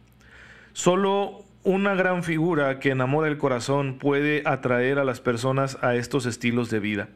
Solo 0.72 1.44
una 1.64 1.96
gran 1.96 2.24
figura 2.24 2.80
que 2.80 2.92
enamora 2.92 3.28
el 3.28 3.38
corazón 3.38 3.98
puede 3.98 4.44
atraer 4.46 5.00
a 5.00 5.04
las 5.04 5.20
personas 5.20 5.78
a 5.82 5.96
estos 5.96 6.26
estilos 6.26 6.70
de 6.70 6.80
vida. 6.80 7.10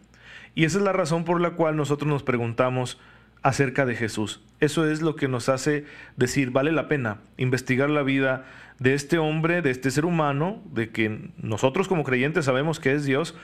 Y 0.56 0.65
esa 0.65 0.79
es 0.79 0.84
la 0.84 0.91
razón 0.91 1.24
por 1.24 1.39
la 1.39 1.51
cual 1.51 1.77
nosotros 1.77 2.10
nos 2.10 2.24
preguntamos, 2.24 3.00
acerca 3.41 3.86
de 3.86 3.96
Jesús. 3.96 4.41
Eso 4.60 4.89
es 4.89 5.01
lo 5.01 5.16
que 5.16 5.28
nos 5.28 5.48
hace 5.48 5.86
decir, 6.18 6.51
vale 6.51 6.72
la 6.72 6.88
pena 6.88 7.20
investigar 7.38 7.89
la 7.89 8.04
vida 8.04 8.46
de 8.80 8.94
este 8.94 9.18
hombre, 9.18 9.62
de 9.62 9.72
este 9.72 9.92
ser 9.92 10.06
humano, 10.06 10.62
de 10.72 10.89
que 10.89 11.32
nosotros 11.38 11.88
como 11.88 12.04
creyentes 12.04 12.46
sabemos 12.46 12.80
que 12.80 12.94
es 12.94 13.06
Dios, 13.06 13.36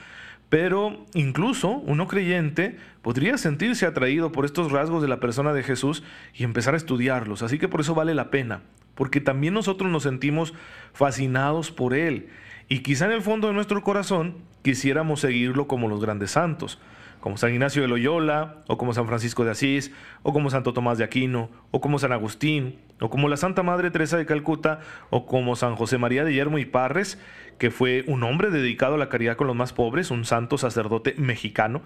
pero 0.48 1.04
incluso 1.14 1.70
uno 1.70 2.06
creyente 2.06 2.76
podría 3.02 3.36
sentirse 3.38 3.86
atraído 3.86 4.30
por 4.30 4.44
estos 4.44 4.70
rasgos 4.70 5.02
de 5.02 5.08
la 5.08 5.20
persona 5.20 5.52
de 5.52 5.62
Jesús 5.62 6.02
y 6.34 6.44
empezar 6.44 6.74
a 6.74 6.78
estudiarlos. 6.78 7.42
Así 7.42 7.58
que 7.58 7.68
por 7.68 7.80
eso 7.80 7.94
vale 7.94 8.14
la 8.14 8.30
pena, 8.30 8.62
porque 8.94 9.20
también 9.20 9.54
nosotros 9.54 9.90
nos 9.90 10.04
sentimos 10.04 10.54
fascinados 10.92 11.72
por 11.72 11.94
Él. 11.94 12.28
Y 12.68 12.80
quizá 12.80 13.06
en 13.06 13.12
el 13.12 13.22
fondo 13.22 13.48
de 13.48 13.54
nuestro 13.54 13.82
corazón 13.82 14.34
quisiéramos 14.62 15.20
seguirlo 15.20 15.66
como 15.66 15.88
los 15.88 16.00
grandes 16.00 16.32
santos 16.32 16.80
como 17.26 17.36
San 17.36 17.52
Ignacio 17.52 17.82
de 17.82 17.88
Loyola, 17.88 18.58
o 18.68 18.78
como 18.78 18.94
San 18.94 19.08
Francisco 19.08 19.44
de 19.44 19.50
Asís, 19.50 19.90
o 20.22 20.32
como 20.32 20.48
Santo 20.48 20.72
Tomás 20.72 20.96
de 20.96 21.02
Aquino, 21.02 21.50
o 21.72 21.80
como 21.80 21.98
San 21.98 22.12
Agustín, 22.12 22.78
o 23.00 23.10
como 23.10 23.28
la 23.28 23.36
Santa 23.36 23.64
Madre 23.64 23.90
Teresa 23.90 24.16
de 24.16 24.26
Calcuta, 24.26 24.78
o 25.10 25.26
como 25.26 25.56
San 25.56 25.74
José 25.74 25.98
María 25.98 26.24
de 26.24 26.32
Yermo 26.32 26.58
y 26.58 26.66
Parres, 26.66 27.18
que 27.58 27.72
fue 27.72 28.04
un 28.06 28.22
hombre 28.22 28.52
dedicado 28.52 28.94
a 28.94 28.98
la 28.98 29.08
caridad 29.08 29.36
con 29.36 29.48
los 29.48 29.56
más 29.56 29.72
pobres, 29.72 30.12
un 30.12 30.24
santo 30.24 30.56
sacerdote 30.56 31.16
mexicano, 31.18 31.82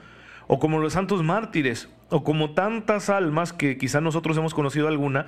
o 0.46 0.58
como 0.58 0.78
los 0.78 0.92
santos 0.92 1.22
mártires, 1.22 1.88
o 2.10 2.22
como 2.22 2.50
tantas 2.50 3.08
almas 3.08 3.54
que 3.54 3.78
quizá 3.78 4.02
nosotros 4.02 4.36
hemos 4.36 4.52
conocido 4.52 4.88
alguna 4.88 5.24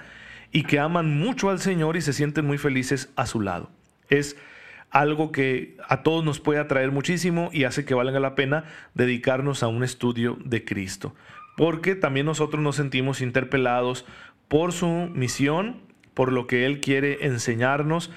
y 0.50 0.64
que 0.64 0.78
aman 0.78 1.18
mucho 1.18 1.48
al 1.48 1.58
Señor 1.58 1.96
y 1.96 2.02
se 2.02 2.12
sienten 2.12 2.44
muy 2.44 2.58
felices 2.58 3.10
a 3.16 3.24
su 3.24 3.40
lado. 3.40 3.70
Es 4.10 4.36
algo 4.92 5.32
que 5.32 5.76
a 5.88 6.02
todos 6.02 6.22
nos 6.22 6.38
puede 6.38 6.60
atraer 6.60 6.92
muchísimo 6.92 7.48
y 7.52 7.64
hace 7.64 7.84
que 7.84 7.94
valga 7.94 8.20
la 8.20 8.34
pena 8.34 8.64
dedicarnos 8.94 9.62
a 9.62 9.68
un 9.68 9.82
estudio 9.82 10.38
de 10.44 10.64
Cristo. 10.64 11.14
Porque 11.56 11.96
también 11.96 12.26
nosotros 12.26 12.62
nos 12.62 12.76
sentimos 12.76 13.22
interpelados 13.22 14.04
por 14.48 14.72
su 14.72 14.86
misión, 14.86 15.80
por 16.12 16.30
lo 16.30 16.46
que 16.46 16.66
Él 16.66 16.80
quiere 16.80 17.26
enseñarnos, 17.26 18.10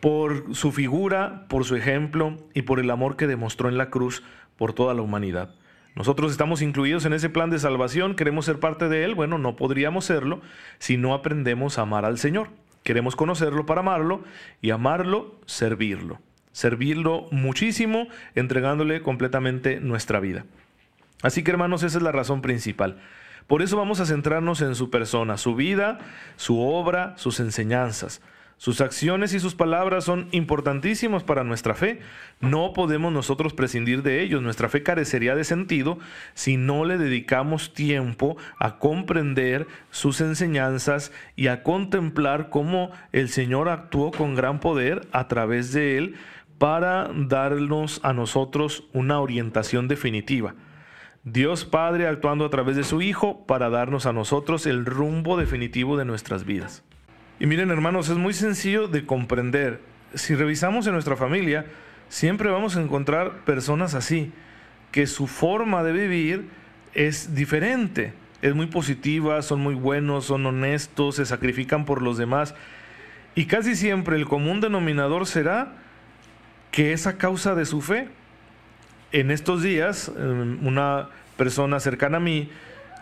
por 0.00 0.54
su 0.54 0.70
figura, 0.70 1.46
por 1.48 1.64
su 1.64 1.74
ejemplo 1.74 2.36
y 2.54 2.62
por 2.62 2.78
el 2.78 2.90
amor 2.90 3.16
que 3.16 3.26
demostró 3.26 3.68
en 3.68 3.76
la 3.76 3.90
cruz 3.90 4.22
por 4.56 4.72
toda 4.72 4.94
la 4.94 5.02
humanidad. 5.02 5.54
Nosotros 5.96 6.30
estamos 6.30 6.62
incluidos 6.62 7.04
en 7.06 7.12
ese 7.12 7.28
plan 7.28 7.50
de 7.50 7.58
salvación, 7.58 8.14
queremos 8.14 8.44
ser 8.44 8.60
parte 8.60 8.88
de 8.88 9.04
él. 9.04 9.14
Bueno, 9.14 9.38
no 9.38 9.56
podríamos 9.56 10.04
serlo 10.04 10.42
si 10.78 10.96
no 10.96 11.14
aprendemos 11.14 11.78
a 11.78 11.82
amar 11.82 12.04
al 12.04 12.18
Señor. 12.18 12.50
Queremos 12.84 13.16
conocerlo 13.16 13.66
para 13.66 13.80
amarlo 13.80 14.22
y 14.60 14.70
amarlo, 14.70 15.40
servirlo. 15.46 16.20
Servirlo 16.52 17.26
muchísimo, 17.32 18.06
entregándole 18.34 19.02
completamente 19.02 19.80
nuestra 19.80 20.20
vida. 20.20 20.44
Así 21.22 21.42
que 21.42 21.50
hermanos, 21.50 21.82
esa 21.82 21.96
es 21.96 22.04
la 22.04 22.12
razón 22.12 22.42
principal. 22.42 23.00
Por 23.46 23.62
eso 23.62 23.78
vamos 23.78 24.00
a 24.00 24.06
centrarnos 24.06 24.60
en 24.60 24.74
su 24.74 24.90
persona, 24.90 25.38
su 25.38 25.54
vida, 25.54 25.98
su 26.36 26.60
obra, 26.60 27.14
sus 27.16 27.40
enseñanzas. 27.40 28.20
Sus 28.56 28.80
acciones 28.80 29.34
y 29.34 29.40
sus 29.40 29.54
palabras 29.54 30.04
son 30.04 30.28
importantísimos 30.30 31.24
para 31.24 31.44
nuestra 31.44 31.74
fe. 31.74 32.00
No 32.40 32.72
podemos 32.72 33.12
nosotros 33.12 33.52
prescindir 33.52 34.02
de 34.02 34.22
ellos. 34.22 34.42
Nuestra 34.42 34.68
fe 34.68 34.82
carecería 34.82 35.34
de 35.34 35.44
sentido 35.44 35.98
si 36.34 36.56
no 36.56 36.84
le 36.84 36.96
dedicamos 36.96 37.74
tiempo 37.74 38.36
a 38.58 38.78
comprender 38.78 39.66
sus 39.90 40.20
enseñanzas 40.20 41.12
y 41.36 41.48
a 41.48 41.62
contemplar 41.62 42.48
cómo 42.48 42.90
el 43.12 43.28
Señor 43.28 43.68
actuó 43.68 44.12
con 44.12 44.34
gran 44.34 44.60
poder 44.60 45.08
a 45.12 45.28
través 45.28 45.72
de 45.72 45.98
él 45.98 46.14
para 46.58 47.10
darnos 47.14 48.00
a 48.04 48.12
nosotros 48.12 48.84
una 48.92 49.20
orientación 49.20 49.88
definitiva. 49.88 50.54
Dios 51.24 51.64
Padre 51.64 52.06
actuando 52.06 52.44
a 52.44 52.50
través 52.50 52.76
de 52.76 52.84
su 52.84 53.02
Hijo 53.02 53.46
para 53.46 53.70
darnos 53.70 54.06
a 54.06 54.12
nosotros 54.12 54.66
el 54.66 54.84
rumbo 54.84 55.36
definitivo 55.36 55.96
de 55.96 56.04
nuestras 56.04 56.44
vidas. 56.44 56.84
Y 57.44 57.46
miren 57.46 57.70
hermanos, 57.70 58.08
es 58.08 58.16
muy 58.16 58.32
sencillo 58.32 58.88
de 58.88 59.04
comprender. 59.04 59.78
Si 60.14 60.34
revisamos 60.34 60.86
en 60.86 60.94
nuestra 60.94 61.14
familia, 61.14 61.66
siempre 62.08 62.48
vamos 62.48 62.74
a 62.74 62.80
encontrar 62.80 63.44
personas 63.44 63.92
así, 63.92 64.32
que 64.92 65.06
su 65.06 65.26
forma 65.26 65.82
de 65.82 65.92
vivir 65.92 66.48
es 66.94 67.34
diferente, 67.34 68.14
es 68.40 68.54
muy 68.54 68.68
positiva, 68.68 69.42
son 69.42 69.60
muy 69.60 69.74
buenos, 69.74 70.24
son 70.24 70.46
honestos, 70.46 71.16
se 71.16 71.26
sacrifican 71.26 71.84
por 71.84 72.00
los 72.00 72.16
demás. 72.16 72.54
Y 73.34 73.44
casi 73.44 73.76
siempre 73.76 74.16
el 74.16 74.24
común 74.24 74.62
denominador 74.62 75.26
será 75.26 75.74
que 76.70 76.94
es 76.94 77.06
a 77.06 77.18
causa 77.18 77.54
de 77.54 77.66
su 77.66 77.82
fe. 77.82 78.08
En 79.12 79.30
estos 79.30 79.62
días, 79.62 80.10
em, 80.16 80.66
una 80.66 81.10
persona 81.36 81.78
cercana 81.78 82.16
a 82.16 82.20
mí 82.20 82.48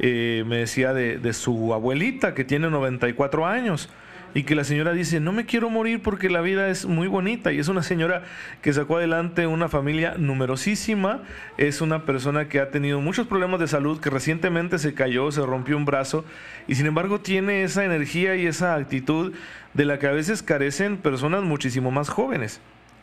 eh, 0.00 0.42
me 0.48 0.56
decía 0.56 0.92
de, 0.92 1.18
de 1.18 1.32
su 1.32 1.72
abuelita 1.72 2.34
que 2.34 2.42
tiene 2.42 2.70
94 2.70 3.46
años 3.46 3.88
y 4.34 4.44
que 4.44 4.54
la 4.54 4.64
señora 4.64 4.92
dice, 4.92 5.20
no 5.20 5.32
me 5.32 5.46
quiero 5.46 5.68
morir 5.68 6.02
porque 6.02 6.30
la 6.30 6.40
vida 6.40 6.68
es 6.68 6.86
muy 6.86 7.06
bonita 7.06 7.52
y 7.52 7.58
es 7.58 7.68
una 7.68 7.82
señora 7.82 8.22
que 8.62 8.72
sacó 8.72 8.96
adelante 8.96 9.46
una 9.46 9.68
familia 9.68 10.14
numerosísima, 10.16 11.22
es 11.58 11.80
una 11.80 12.04
persona 12.04 12.48
que 12.48 12.60
ha 12.60 12.70
tenido 12.70 13.00
muchos 13.00 13.26
problemas 13.26 13.60
de 13.60 13.68
salud, 13.68 14.00
que 14.00 14.10
recientemente 14.10 14.78
se 14.78 14.94
cayó, 14.94 15.30
se 15.32 15.44
rompió 15.44 15.76
un 15.76 15.84
brazo 15.84 16.24
y 16.66 16.74
sin 16.76 16.86
embargo 16.86 17.20
tiene 17.20 17.62
esa 17.62 17.84
energía 17.84 18.36
y 18.36 18.46
esa 18.46 18.74
actitud 18.74 19.32
de 19.74 19.84
la 19.84 19.98
que 19.98 20.06
a 20.06 20.12
veces 20.12 20.42
carecen 20.42 20.96
personas 20.96 21.42
muchísimo 21.42 21.90
más 21.90 22.08
jóvenes. 22.08 22.60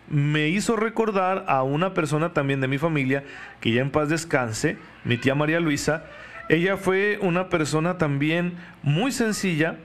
Me 0.10 0.48
hizo 0.48 0.76
recordar 0.76 1.46
a 1.48 1.62
una 1.62 1.94
persona 1.94 2.34
también 2.34 2.62
de 2.62 2.68
mi 2.68 2.80
familia, 2.80 3.24
que 3.62 3.72
ya 3.72 3.82
en 3.82 3.92
paz 3.92 4.10
descanse, 4.10 4.78
mi 5.04 5.18
tía 5.18 5.36
María 5.36 5.60
Luisa, 5.60 6.06
ella 6.50 6.78
fue 6.78 7.20
una 7.22 7.48
persona 7.50 8.00
también 8.00 8.54
muy 8.82 9.12
sencilla, 9.12 9.78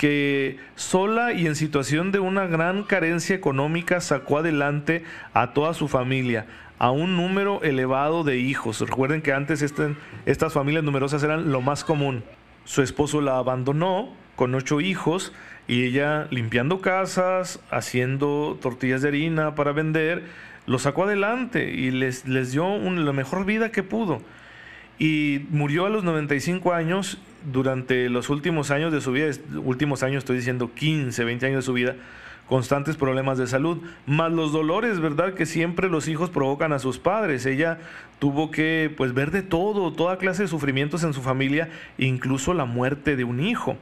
que 0.00 0.56
sola 0.76 1.34
y 1.34 1.46
en 1.46 1.54
situación 1.54 2.10
de 2.10 2.20
una 2.20 2.46
gran 2.46 2.84
carencia 2.84 3.36
económica 3.36 4.00
sacó 4.00 4.38
adelante 4.38 5.04
a 5.34 5.52
toda 5.52 5.74
su 5.74 5.88
familia, 5.88 6.46
a 6.78 6.90
un 6.90 7.18
número 7.18 7.62
elevado 7.62 8.24
de 8.24 8.38
hijos. 8.38 8.80
Recuerden 8.80 9.20
que 9.20 9.34
antes 9.34 9.60
este, 9.60 9.94
estas 10.24 10.54
familias 10.54 10.84
numerosas 10.84 11.22
eran 11.22 11.52
lo 11.52 11.60
más 11.60 11.84
común. 11.84 12.24
Su 12.64 12.80
esposo 12.80 13.20
la 13.20 13.36
abandonó 13.36 14.16
con 14.36 14.54
ocho 14.54 14.80
hijos 14.80 15.34
y 15.68 15.82
ella 15.82 16.28
limpiando 16.30 16.80
casas, 16.80 17.60
haciendo 17.70 18.56
tortillas 18.58 19.02
de 19.02 19.08
harina 19.08 19.54
para 19.54 19.72
vender, 19.72 20.24
lo 20.64 20.78
sacó 20.78 21.04
adelante 21.04 21.74
y 21.74 21.90
les, 21.90 22.26
les 22.26 22.52
dio 22.52 22.78
la 22.78 23.12
mejor 23.12 23.44
vida 23.44 23.70
que 23.70 23.82
pudo 23.82 24.22
y 24.98 25.46
murió 25.50 25.84
a 25.84 25.90
los 25.90 26.04
95 26.04 26.72
años 26.72 27.18
durante 27.44 28.08
los 28.08 28.28
últimos 28.28 28.70
años 28.70 28.92
de 28.92 29.00
su 29.00 29.12
vida, 29.12 29.30
últimos 29.64 30.02
años 30.02 30.18
estoy 30.18 30.36
diciendo 30.36 30.72
15, 30.74 31.24
20 31.24 31.46
años 31.46 31.56
de 31.58 31.66
su 31.66 31.72
vida, 31.72 31.96
constantes 32.46 32.96
problemas 32.96 33.38
de 33.38 33.46
salud, 33.46 33.78
más 34.06 34.32
los 34.32 34.52
dolores, 34.52 34.98
¿verdad? 34.98 35.34
Que 35.34 35.46
siempre 35.46 35.88
los 35.88 36.08
hijos 36.08 36.30
provocan 36.30 36.72
a 36.72 36.80
sus 36.80 36.98
padres. 36.98 37.46
Ella 37.46 37.78
tuvo 38.18 38.50
que 38.50 38.92
pues 38.96 39.14
ver 39.14 39.30
de 39.30 39.42
todo, 39.42 39.92
toda 39.92 40.18
clase 40.18 40.42
de 40.42 40.48
sufrimientos 40.48 41.04
en 41.04 41.14
su 41.14 41.22
familia, 41.22 41.70
incluso 41.96 42.52
la 42.52 42.64
muerte 42.64 43.14
de 43.14 43.24
un 43.24 43.40
hijo. 43.40 43.76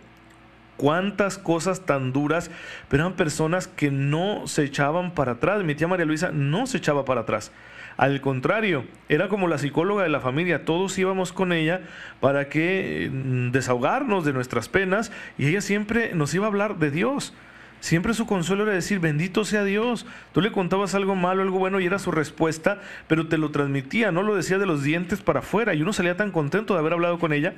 Cuántas 0.77 1.39
cosas 1.39 1.87
tan 1.87 2.13
duras, 2.13 2.51
pero 2.89 3.05
eran 3.05 3.17
personas 3.17 3.67
que 3.67 3.91
no 3.91 4.47
se 4.47 4.65
echaban 4.65 5.13
para 5.13 5.33
atrás. 5.33 5.65
Mi 5.65 5.75
tía 5.75 5.89
María 5.89 6.05
Luisa 6.07 6.31
no 6.31 6.67
se 6.67 6.77
echaba 6.77 7.05
para 7.05 7.23
atrás. 7.23 7.51
Al 7.99 8.21
contrario, 8.21 8.85
era 9.09 9.29
como 9.29 9.49
la 9.49 9.59
psicóloga 9.59 10.05
de 10.05 10.09
la 10.09 10.21
familia, 10.21 10.65
todos 10.65 10.97
íbamos 10.99 11.33
con 11.33 11.53
ella 11.53 11.81
para 12.21 12.49
que 12.49 13.11
mm, 13.13 13.51
desahogarnos 13.51 14.25
de 14.25 14.33
nuestras 14.33 14.69
penas 14.69 15.11
y 15.37 15.49
ella 15.49 15.61
siempre 15.61 16.15
nos 16.15 16.33
iba 16.33 16.47
a 16.47 16.49
hablar 16.49 16.79
de 16.79 16.93
Dios. 16.93 17.35
Siempre 17.81 18.15
su 18.15 18.25
consuelo 18.25 18.63
era 18.63 18.73
decir, 18.73 19.01
bendito 19.01 19.45
sea 19.45 19.65
Dios. 19.65 20.07
Tú 20.33 20.41
le 20.41 20.53
contabas 20.53 20.95
algo 20.95 21.17
malo, 21.17 21.43
algo 21.43 21.59
bueno 21.59 21.81
y 21.81 21.87
era 21.87 21.99
su 21.99 22.13
respuesta, 22.13 22.81
pero 23.09 23.27
te 23.27 23.37
lo 23.37 23.51
transmitía, 23.51 24.13
no 24.13 24.23
lo 24.23 24.37
decía 24.37 24.59
de 24.59 24.67
los 24.67 24.85
dientes 24.85 25.21
para 25.21 25.41
afuera 25.41 25.75
y 25.75 25.83
uno 25.83 25.93
salía 25.93 26.17
tan 26.17 26.31
contento 26.31 26.75
de 26.75 26.81
haber 26.81 26.93
hablado 26.93 27.19
con 27.19 27.33
ella. 27.33 27.55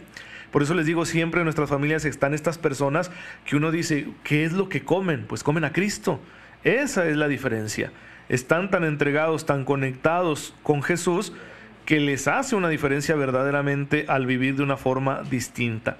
Por 0.50 0.62
eso 0.62 0.72
les 0.72 0.86
digo, 0.86 1.04
siempre 1.04 1.42
en 1.42 1.44
nuestras 1.44 1.68
familias 1.68 2.06
están 2.06 2.32
estas 2.32 2.56
personas 2.56 3.10
que 3.44 3.56
uno 3.56 3.70
dice, 3.70 4.08
¿qué 4.24 4.44
es 4.44 4.54
lo 4.54 4.70
que 4.70 4.84
comen? 4.84 5.26
Pues 5.28 5.44
comen 5.44 5.64
a 5.64 5.72
Cristo. 5.74 6.18
Esa 6.64 7.06
es 7.06 7.18
la 7.18 7.28
diferencia 7.28 7.92
están 8.30 8.70
tan 8.70 8.84
entregados, 8.84 9.44
tan 9.44 9.64
conectados 9.64 10.54
con 10.62 10.82
Jesús, 10.82 11.34
que 11.84 11.98
les 11.98 12.28
hace 12.28 12.54
una 12.54 12.68
diferencia 12.68 13.16
verdaderamente 13.16 14.06
al 14.08 14.24
vivir 14.24 14.54
de 14.56 14.62
una 14.62 14.76
forma 14.76 15.22
distinta. 15.28 15.98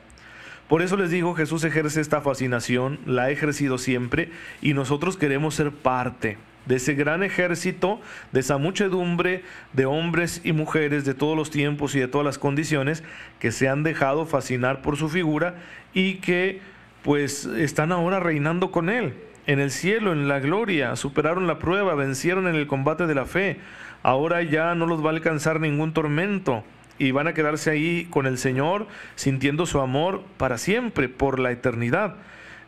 Por 0.69 0.83
eso 0.83 0.97
les 0.97 1.11
digo, 1.11 1.35
Jesús 1.35 1.65
ejerce 1.65 2.01
esta 2.01 2.21
fascinación, 2.21 3.01
la 3.05 3.25
ha 3.25 3.31
ejercido 3.31 3.77
siempre, 3.77 4.31
y 4.63 4.73
nosotros 4.73 5.17
queremos 5.17 5.57
ser 5.57 5.73
parte 5.73 6.39
de 6.67 6.77
ese 6.77 6.95
gran 6.95 7.25
ejército, 7.25 8.01
de 8.31 8.39
esa 8.39 8.59
muchedumbre 8.59 9.43
de 9.73 9.87
hombres 9.87 10.41
y 10.45 10.53
mujeres 10.53 11.05
de 11.05 11.15
todos 11.15 11.37
los 11.37 11.51
tiempos 11.51 11.97
y 11.97 11.99
de 11.99 12.07
todas 12.07 12.25
las 12.25 12.39
condiciones 12.39 13.03
que 13.41 13.51
se 13.51 13.69
han 13.69 13.83
dejado 13.83 14.27
fascinar 14.27 14.83
por 14.83 14.97
su 14.97 15.09
figura 15.09 15.57
y 15.93 16.17
que 16.17 16.61
pues 17.03 17.47
están 17.47 17.91
ahora 17.91 18.21
reinando 18.21 18.71
con 18.71 18.89
él 18.91 19.15
en 19.47 19.61
el 19.61 19.71
cielo, 19.71 20.13
en 20.13 20.29
la 20.29 20.41
gloria, 20.41 20.97
superaron 20.97 21.47
la 21.47 21.59
prueba, 21.59 21.95
vencieron 21.95 22.47
en 22.47 22.55
el 22.55 22.67
combate 22.67 23.07
de 23.07 23.15
la 23.15 23.25
fe. 23.25 23.59
Ahora 24.03 24.43
ya 24.43 24.75
no 24.75 24.87
los 24.87 25.05
va 25.05 25.11
a 25.11 25.13
alcanzar 25.13 25.61
ningún 25.61 25.93
tormento 25.93 26.65
y 26.99 27.13
van 27.13 27.27
a 27.27 27.35
quedarse 27.35 27.71
ahí 27.71 28.07
con 28.11 28.27
el 28.27 28.39
Señor, 28.39 28.87
sintiendo 29.15 29.67
su 29.67 29.81
amor 29.81 30.23
para 30.37 30.59
siempre, 30.59 31.09
por 31.09 31.39
la 31.39 31.51
eternidad. 31.51 32.17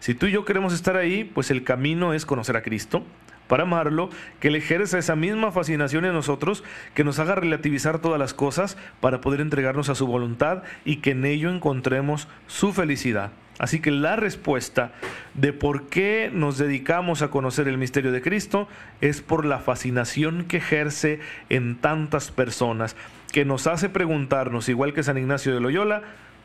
Si 0.00 0.14
tú 0.14 0.26
y 0.26 0.32
yo 0.32 0.44
queremos 0.44 0.72
estar 0.72 0.96
ahí, 0.96 1.24
pues 1.24 1.50
el 1.50 1.64
camino 1.64 2.14
es 2.14 2.26
conocer 2.26 2.56
a 2.56 2.62
Cristo, 2.62 3.04
para 3.46 3.64
amarlo, 3.64 4.08
que 4.40 4.50
le 4.50 4.58
ejerza 4.58 4.98
esa 4.98 5.14
misma 5.14 5.52
fascinación 5.52 6.06
en 6.06 6.14
nosotros, 6.14 6.64
que 6.94 7.04
nos 7.04 7.18
haga 7.18 7.34
relativizar 7.34 7.98
todas 7.98 8.18
las 8.18 8.32
cosas 8.32 8.78
para 9.00 9.20
poder 9.20 9.42
entregarnos 9.42 9.90
a 9.90 9.94
su 9.94 10.06
voluntad 10.06 10.62
y 10.86 10.96
que 10.96 11.10
en 11.10 11.26
ello 11.26 11.50
encontremos 11.50 12.28
su 12.46 12.72
felicidad. 12.72 13.32
Así 13.62 13.78
que 13.78 13.92
la 13.92 14.16
respuesta 14.16 14.90
de 15.34 15.52
por 15.52 15.86
qué 15.86 16.32
nos 16.34 16.58
dedicamos 16.58 17.22
a 17.22 17.28
conocer 17.28 17.68
el 17.68 17.78
misterio 17.78 18.10
de 18.10 18.20
Cristo 18.20 18.66
es 19.00 19.22
por 19.22 19.44
la 19.44 19.60
fascinación 19.60 20.46
que 20.46 20.56
ejerce 20.56 21.20
en 21.48 21.76
tantas 21.76 22.32
personas, 22.32 22.96
que 23.30 23.44
nos 23.44 23.68
hace 23.68 23.88
preguntarnos, 23.88 24.68
igual 24.68 24.92
que 24.92 25.04
San 25.04 25.16
Ignacio 25.16 25.54
de 25.54 25.60
Loyola, 25.60 26.02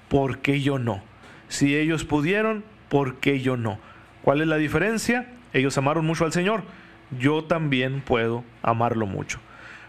¿por 0.10 0.38
qué 0.38 0.62
yo 0.62 0.78
no? 0.78 1.02
Si 1.48 1.76
ellos 1.76 2.04
pudieron, 2.04 2.64
¿por 2.88 3.16
qué 3.16 3.42
yo 3.42 3.58
no? 3.58 3.80
¿Cuál 4.22 4.42
es 4.42 4.48
la 4.48 4.58
diferencia? 4.58 5.28
Ellos 5.54 5.76
amaron 5.80 6.06
mucho 6.06 6.24
al 6.24 6.34
Señor, 6.34 6.62
yo 7.18 7.44
también 7.46 8.02
puedo 8.02 8.44
amarlo 8.62 9.08
mucho. 9.08 9.40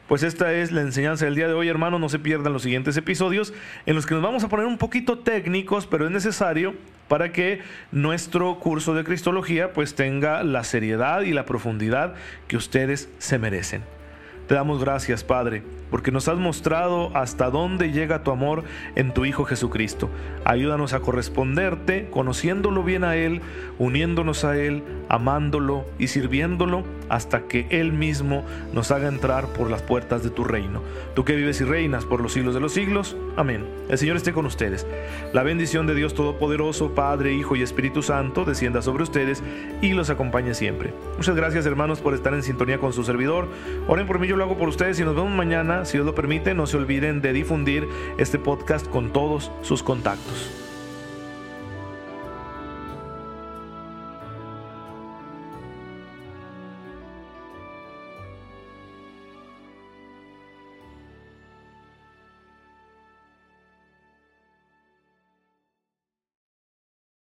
Pues 0.09 0.23
esta 0.23 0.55
es 0.55 0.73
la 0.73 0.81
enseñanza 0.81 1.27
del 1.27 1.35
día 1.35 1.49
de 1.49 1.53
hoy, 1.53 1.69
hermanos. 1.69 2.01
No 2.01 2.09
se 2.09 2.19
pierdan 2.19 2.55
los 2.55 2.63
siguientes 2.63 2.97
episodios 2.97 3.53
en 3.85 3.95
los 3.95 4.07
que 4.07 4.15
nos 4.15 4.23
vamos 4.23 4.43
a 4.43 4.49
poner 4.49 4.65
un 4.65 4.79
poquito 4.79 5.19
técnicos, 5.19 5.87
pero 5.87 6.07
es 6.07 6.11
necesario 6.11 6.75
para 7.09 7.31
que 7.31 7.61
nuestro 7.93 8.59
curso 8.59 8.95
de 8.95 9.05
Cristología 9.05 9.75
pues 9.75 9.95
tenga 9.95 10.43
la 10.45 10.65
seriedad 10.65 11.21
y 11.21 11.35
la 11.35 11.45
profundidad 11.45 12.15
que 12.47 12.57
ustedes 12.57 13.11
se 13.19 13.39
merecen. 13.39 13.98
Te 14.49 14.55
damos 14.55 14.83
gracias, 14.83 15.25
Padre, 15.25 15.63
porque 15.91 16.11
nos 16.11 16.27
has 16.27 16.39
mostrado 16.39 17.15
hasta 17.15 17.51
dónde 17.51 17.93
llega 17.93 18.23
tu 18.23 18.31
amor 18.31 18.65
en 18.97 19.13
tu 19.13 19.27
Hijo 19.27 19.45
Jesucristo. 19.45 20.09
Ayúdanos 20.47 20.95
a 20.95 21.01
corresponderte, 21.01 22.09
conociéndolo 22.11 22.83
bien 22.83 23.05
a 23.05 23.17
Él, 23.17 23.43
uniéndonos 23.79 24.47
a 24.47 24.57
Él, 24.57 24.83
amándolo 25.11 25.85
y 25.99 26.07
sirviéndolo 26.07 26.83
hasta 27.11 27.43
que 27.43 27.67
Él 27.69 27.93
mismo 27.93 28.43
nos 28.73 28.91
haga 28.91 29.09
entrar 29.09 29.49
por 29.49 29.71
las 29.71 29.83
puertas 29.83 30.23
de 30.23 30.31
tu 30.31 30.45
reino. 30.45 30.83
Tú 31.15 31.27
que 31.27 31.37
vives 31.37 31.61
y 31.61 31.65
reinas 31.65 32.07
por 32.07 32.23
los 32.23 32.33
siglos 32.33 32.55
de 32.55 32.61
los 32.61 32.73
siglos. 32.73 33.19
Amén. 33.37 33.67
El 33.91 33.99
Señor 33.99 34.17
esté 34.17 34.33
con 34.33 34.47
ustedes. 34.47 34.87
La 35.35 35.43
bendición 35.43 35.87
de 35.87 35.95
Dios 35.95 36.15
Todopoderoso, 36.15 36.95
Padre, 36.95 37.35
Hijo 37.35 37.55
y 37.55 37.61
Espíritu 37.61 38.03
Santo, 38.03 38.47
descienda 38.47 38.81
sobre 38.81 39.03
ustedes 39.03 39.43
y 39.83 39.93
los 39.93 40.09
acompañe 40.09 40.55
siempre. 40.55 40.95
Muchas 41.19 41.37
gracias 41.37 41.67
hermanos 41.67 42.01
por 42.01 42.15
estar 42.15 42.33
en 42.33 42.43
sintonía 42.43 42.79
con 42.79 42.95
su 42.95 43.05
servidor. 43.05 43.47
Oren 43.89 44.07
por 44.07 44.19
mí, 44.19 44.27
yo 44.27 44.38
lo 44.39 44.45
hago 44.45 44.57
por 44.57 44.69
ustedes 44.69 44.99
y 45.01 45.05
nos 45.05 45.17
vemos 45.17 45.33
mañana. 45.33 45.85
Si 45.85 45.95
Dios 45.95 46.07
lo 46.07 46.15
permite, 46.15 46.55
no 46.55 46.67
se 46.67 46.77
olviden 46.77 47.21
de 47.21 47.33
difundir 47.33 47.89
este 48.19 48.39
podcast 48.39 48.89
con 48.89 49.13
todos 49.13 49.51
sus 49.63 49.83
contactos. 49.83 50.68